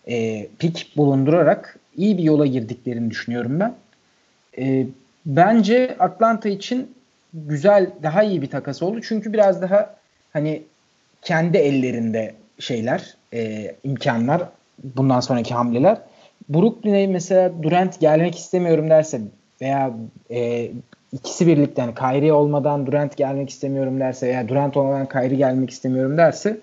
e, 0.08 0.46
pik 0.58 0.96
bulundurarak 0.96 1.78
iyi 1.96 2.18
bir 2.18 2.22
yola 2.22 2.46
girdiklerini 2.46 3.10
düşünüyorum 3.10 3.60
ben. 3.60 3.74
E, 4.58 4.86
bence 5.26 5.96
Atlanta 5.98 6.48
için 6.48 6.94
güzel, 7.34 7.90
daha 8.02 8.22
iyi 8.22 8.42
bir 8.42 8.50
takas 8.50 8.82
oldu. 8.82 9.00
Çünkü 9.02 9.32
biraz 9.32 9.62
daha 9.62 9.96
hani 10.32 10.62
kendi 11.22 11.58
ellerinde 11.58 12.34
şeyler, 12.58 13.14
e, 13.34 13.74
imkanlar, 13.84 14.42
bundan 14.84 15.20
sonraki 15.20 15.54
hamleler. 15.54 15.98
Brooklyn'e 16.48 17.06
mesela 17.06 17.62
Durant 17.62 18.00
gelmek 18.00 18.38
istemiyorum 18.38 18.90
derse 18.90 19.20
veya 19.60 19.94
e, 20.30 20.70
ikisi 21.12 21.46
birlikte 21.46 21.82
yani 21.82 21.94
Kyrie 21.94 22.32
olmadan 22.32 22.86
Durant 22.86 23.16
gelmek 23.16 23.50
istemiyorum 23.50 24.00
derse 24.00 24.26
veya 24.26 24.48
Durant 24.48 24.76
olmadan 24.76 25.08
Kyrie 25.08 25.36
gelmek 25.36 25.70
istemiyorum 25.70 26.16
derse 26.16 26.58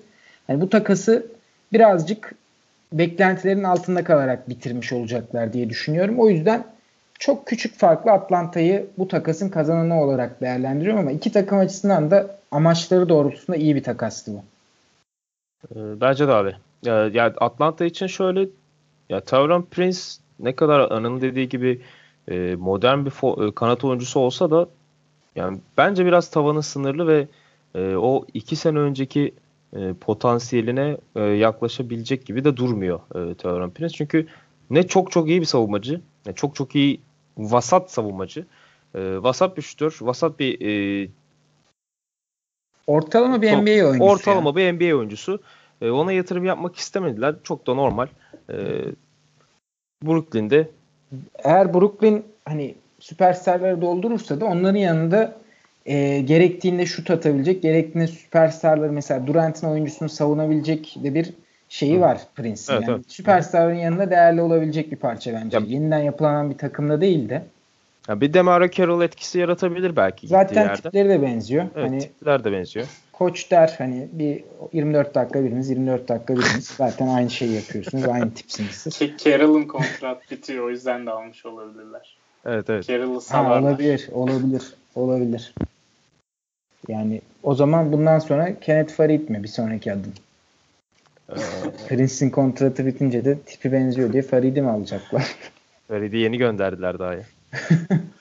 yani 0.48 0.62
bu 0.62 0.70
takası 0.70 1.26
birazcık 1.74 2.36
beklentilerin 2.94 3.64
altında 3.64 4.04
kalarak 4.04 4.50
bitirmiş 4.50 4.94
olacaklar 4.94 5.54
diye 5.54 5.70
düşünüyorum. 5.70 6.20
O 6.20 6.30
yüzden 6.30 6.64
çok 7.20 7.46
küçük 7.48 7.80
farklı 7.80 8.12
Atlanta'yı 8.12 8.88
bu 8.98 9.08
takasın 9.08 9.50
kazananı 9.50 10.02
olarak 10.02 10.42
değerlendiriyorum 10.42 11.00
ama 11.00 11.12
iki 11.12 11.32
takım 11.32 11.60
açısından 11.60 12.12
da 12.12 12.38
amaçları 12.52 13.10
doğrultusunda 13.10 13.58
iyi 13.58 13.76
bir 13.76 13.84
takastı 13.84 14.32
bu. 14.34 14.44
Ee, 15.76 16.02
bence 16.02 16.28
de 16.28 16.32
abi. 16.32 16.56
Ya, 16.84 17.06
ya 17.08 17.26
Atlanta 17.26 17.86
için 17.86 18.08
şöyle 18.08 18.50
ya 19.10 19.22
Tauron 19.22 19.62
Prince 19.72 20.00
ne 20.40 20.56
kadar 20.56 20.92
Anın 20.92 21.22
dediği 21.22 21.50
gibi 21.50 21.82
e, 22.32 22.56
modern 22.60 23.06
bir 23.06 23.12
fo- 23.12 23.48
e, 23.48 23.56
kanat 23.56 23.84
oyuncusu 23.84 24.20
olsa 24.20 24.52
da 24.52 24.70
yani 25.36 25.60
bence 25.78 26.06
biraz 26.06 26.30
tavanı 26.30 26.64
sınırlı 26.64 27.08
ve 27.08 27.28
e, 27.76 27.96
o 27.96 28.26
iki 28.34 28.56
sene 28.56 28.80
önceki 28.80 29.34
e, 29.74 29.94
potansiyeline 29.94 30.98
e, 31.16 31.22
yaklaşabilecek 31.22 32.26
gibi 32.26 32.44
de 32.44 32.58
durmuyor 32.58 33.00
e, 33.16 33.34
Tauron 33.34 33.70
Prince. 33.70 33.98
Çünkü 33.98 34.28
ne 34.70 34.88
çok 34.88 35.12
çok 35.12 35.30
iyi 35.30 35.42
bir 35.42 35.46
savunmacı, 35.46 36.02
ne 36.26 36.34
çok 36.34 36.56
çok 36.56 36.76
iyi 36.76 37.02
vasat 37.38 37.92
savunmacı. 37.92 38.46
E, 38.96 39.24
vasat 39.24 39.58
bir 39.58 39.62
şutör, 39.62 39.98
vasat 40.02 40.40
bir 40.40 40.62
e, 40.62 41.10
Ortalama 42.88 43.42
bir 43.42 43.52
NBA 43.52 43.88
oyuncusu. 43.90 44.04
ortalama 44.04 44.50
ya. 44.50 44.56
bir 44.56 44.74
NBA 44.74 44.98
oyuncusu. 44.98 45.40
E, 45.82 45.90
ona 45.90 46.12
yatırım 46.12 46.46
yapmak 46.46 46.76
istemediler. 46.76 47.36
Çok 47.44 47.68
da 47.68 47.74
normal. 47.74 48.08
E, 48.50 48.56
Brooklyn'de 50.06 50.68
Eğer 51.44 51.74
Brooklyn 51.74 52.24
hani 52.46 52.76
süperstarları 53.00 53.82
doldurursa 53.82 54.40
da 54.40 54.46
onların 54.46 54.80
yanında 54.80 55.36
e, 55.86 56.20
gerektiğinde 56.22 56.86
şut 56.86 57.12
atabilecek, 57.12 57.62
gerektiğinde 57.62 58.08
süperstarları 58.08 58.92
mesela 58.92 59.28
Durant'ın 59.28 59.68
oyuncusunu 59.68 60.10
savunabilecek 60.10 60.96
de 61.04 61.14
bir 61.14 61.34
şeyi 61.70 62.02
var 62.02 62.22
Prince'in. 62.36 62.76
Evet, 62.78 62.88
yani 62.88 62.96
evet. 62.98 63.12
Süperstarların 63.12 63.76
yanında 63.76 64.10
değerli 64.10 64.42
olabilecek 64.42 64.92
bir 64.92 64.98
parça 64.98 65.34
bence. 65.34 65.58
Ya- 65.58 65.64
Yeniden 65.68 66.00
yapılanan 66.00 66.50
bir 66.50 66.58
takımda 66.58 67.02
değil 67.02 67.30
de. 67.30 67.44
Ya 68.08 68.22
bir 68.22 68.34
Demar 68.34 68.72
Carroll 68.72 69.02
etkisi 69.02 69.40
yaratabilir 69.40 69.96
belki 69.96 70.28
Zaten 70.28 70.62
yerde. 70.62 70.82
tipleri 70.82 71.10
de 71.10 71.22
benziyor. 71.22 71.66
Evet, 71.76 71.90
Hani 71.90 72.00
tipler 72.00 72.44
de 72.44 72.52
benziyor. 72.52 72.88
koç 73.14 73.52
der 73.52 73.76
hani 73.78 74.08
bir 74.12 74.44
24 74.74 75.16
dakika 75.16 75.44
biriniz, 75.44 75.70
24 75.70 76.10
dakika 76.10 76.34
biriniz. 76.34 76.68
Zaten 76.78 77.08
aynı 77.08 77.30
şeyi 77.30 77.54
yapıyorsunuz. 77.54 78.08
Aynı 78.08 78.34
tipsiniz 78.34 78.72
siz. 78.72 79.00
Carroll'ın 79.18 79.64
kontrat 79.64 80.32
bitiyor 80.32 80.66
o 80.66 80.70
yüzden 80.70 81.06
de 81.06 81.12
almış 81.12 81.46
olabilirler. 81.46 82.18
Evet 82.46 82.70
evet. 82.70 82.88
Carroll'ı 82.88 83.22
salarlar. 83.22 83.62
olabilir, 83.72 84.10
olabilir, 84.12 84.74
olabilir. 84.96 85.54
Yani 86.88 87.22
o 87.44 87.56
zaman 87.56 87.92
bundan 87.92 88.20
sonra 88.20 88.60
Kenneth 88.60 88.94
Farid 88.94 89.30
mi 89.30 89.44
bir 89.44 89.48
sonraki 89.48 89.92
adım? 89.94 90.14
Ee, 91.30 91.36
Prince'in 91.90 92.30
kontratı 92.30 92.86
bitince 92.86 93.26
de 93.26 93.40
tipi 93.40 93.72
benziyor 93.72 94.14
diye 94.14 94.24
Farid'i 94.24 94.62
mi 94.62 94.70
alacaklar? 94.70 95.36
Farid'i 95.88 96.18
yeni 96.18 96.38
gönderdiler 96.38 97.00
daha 97.00 97.14
ya. 97.14 97.24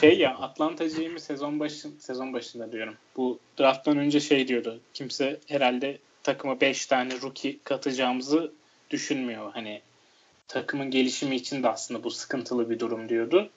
Şey 0.00 0.18
ya 0.18 0.36
Atlanta 0.36 0.86
GM'i 0.86 1.20
sezon 1.20 1.60
başı 1.60 1.88
sezon 1.98 2.32
başında 2.32 2.72
diyorum. 2.72 2.94
Bu 3.16 3.38
drafttan 3.58 3.98
önce 3.98 4.20
şey 4.20 4.48
diyordu. 4.48 4.80
Kimse 4.94 5.40
herhalde 5.46 5.98
takıma 6.22 6.60
5 6.60 6.86
tane 6.86 7.20
rookie 7.22 7.58
katacağımızı 7.64 8.52
düşünmüyor. 8.90 9.52
Hani 9.52 9.80
takımın 10.48 10.90
gelişimi 10.90 11.36
için 11.36 11.62
de 11.62 11.68
aslında 11.68 12.04
bu 12.04 12.10
sıkıntılı 12.10 12.70
bir 12.70 12.78
durum 12.78 13.08
diyordu. 13.08 13.50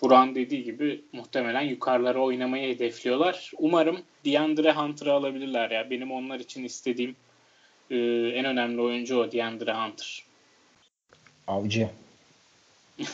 Buran 0.00 0.34
dediği 0.34 0.64
gibi 0.64 1.04
muhtemelen 1.12 1.62
yukarılara 1.62 2.18
oynamayı 2.18 2.74
hedefliyorlar. 2.74 3.52
Umarım 3.58 4.02
DeAndre 4.24 4.72
Hunter'ı 4.72 5.12
alabilirler 5.12 5.70
ya. 5.70 5.90
Benim 5.90 6.12
onlar 6.12 6.40
için 6.40 6.64
istediğim 6.64 7.16
e, 7.90 7.96
en 8.34 8.44
önemli 8.44 8.80
oyuncu 8.80 9.18
o 9.18 9.32
DeAndre 9.32 9.72
Hunter. 9.74 10.24
Avcı. 11.46 11.90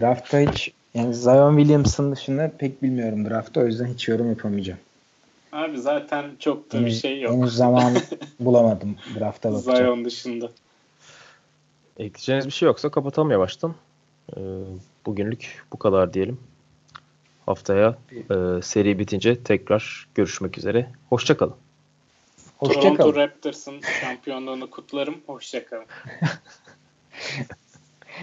Draftta 0.00 0.38
hiç 0.40 0.72
yani 0.94 1.14
Zion 1.14 1.56
Williamson 1.56 2.12
dışında 2.12 2.52
pek 2.58 2.82
bilmiyorum 2.82 3.30
draftta 3.30 3.60
o 3.60 3.66
yüzden 3.66 3.86
hiç 3.86 4.08
yorum 4.08 4.28
yapamayacağım. 4.28 4.78
Abi 5.52 5.78
zaten 5.78 6.30
çok 6.38 6.72
da 6.72 6.86
bir 6.86 6.90
şey 6.90 7.20
yok. 7.20 7.32
henüz 7.32 7.54
zaman 7.54 7.94
bulamadım 8.40 8.96
drafta 9.20 9.52
bakacağım. 9.52 9.76
Zion 9.76 10.04
dışında. 10.04 10.50
Ekleyeceğiniz 11.98 12.46
bir 12.46 12.50
şey 12.50 12.66
yoksa 12.66 12.90
kapatalım 12.90 13.30
yavaştan. 13.30 13.74
Ee, 14.36 14.40
bugünlük 15.06 15.64
bu 15.72 15.78
kadar 15.78 16.14
diyelim. 16.14 16.40
Haftaya 17.46 17.98
e, 18.12 18.62
seri 18.62 18.98
bitince 18.98 19.42
tekrar 19.42 20.08
görüşmek 20.14 20.58
üzere. 20.58 20.90
Hoşçakalın. 21.08 21.54
Toronto 22.60 22.78
Hoşçakalın. 22.80 23.14
Raptors'ın 23.14 23.80
şampiyonluğunu 24.00 24.70
kutlarım. 24.70 25.16
Hoşçakalın. 25.26 25.86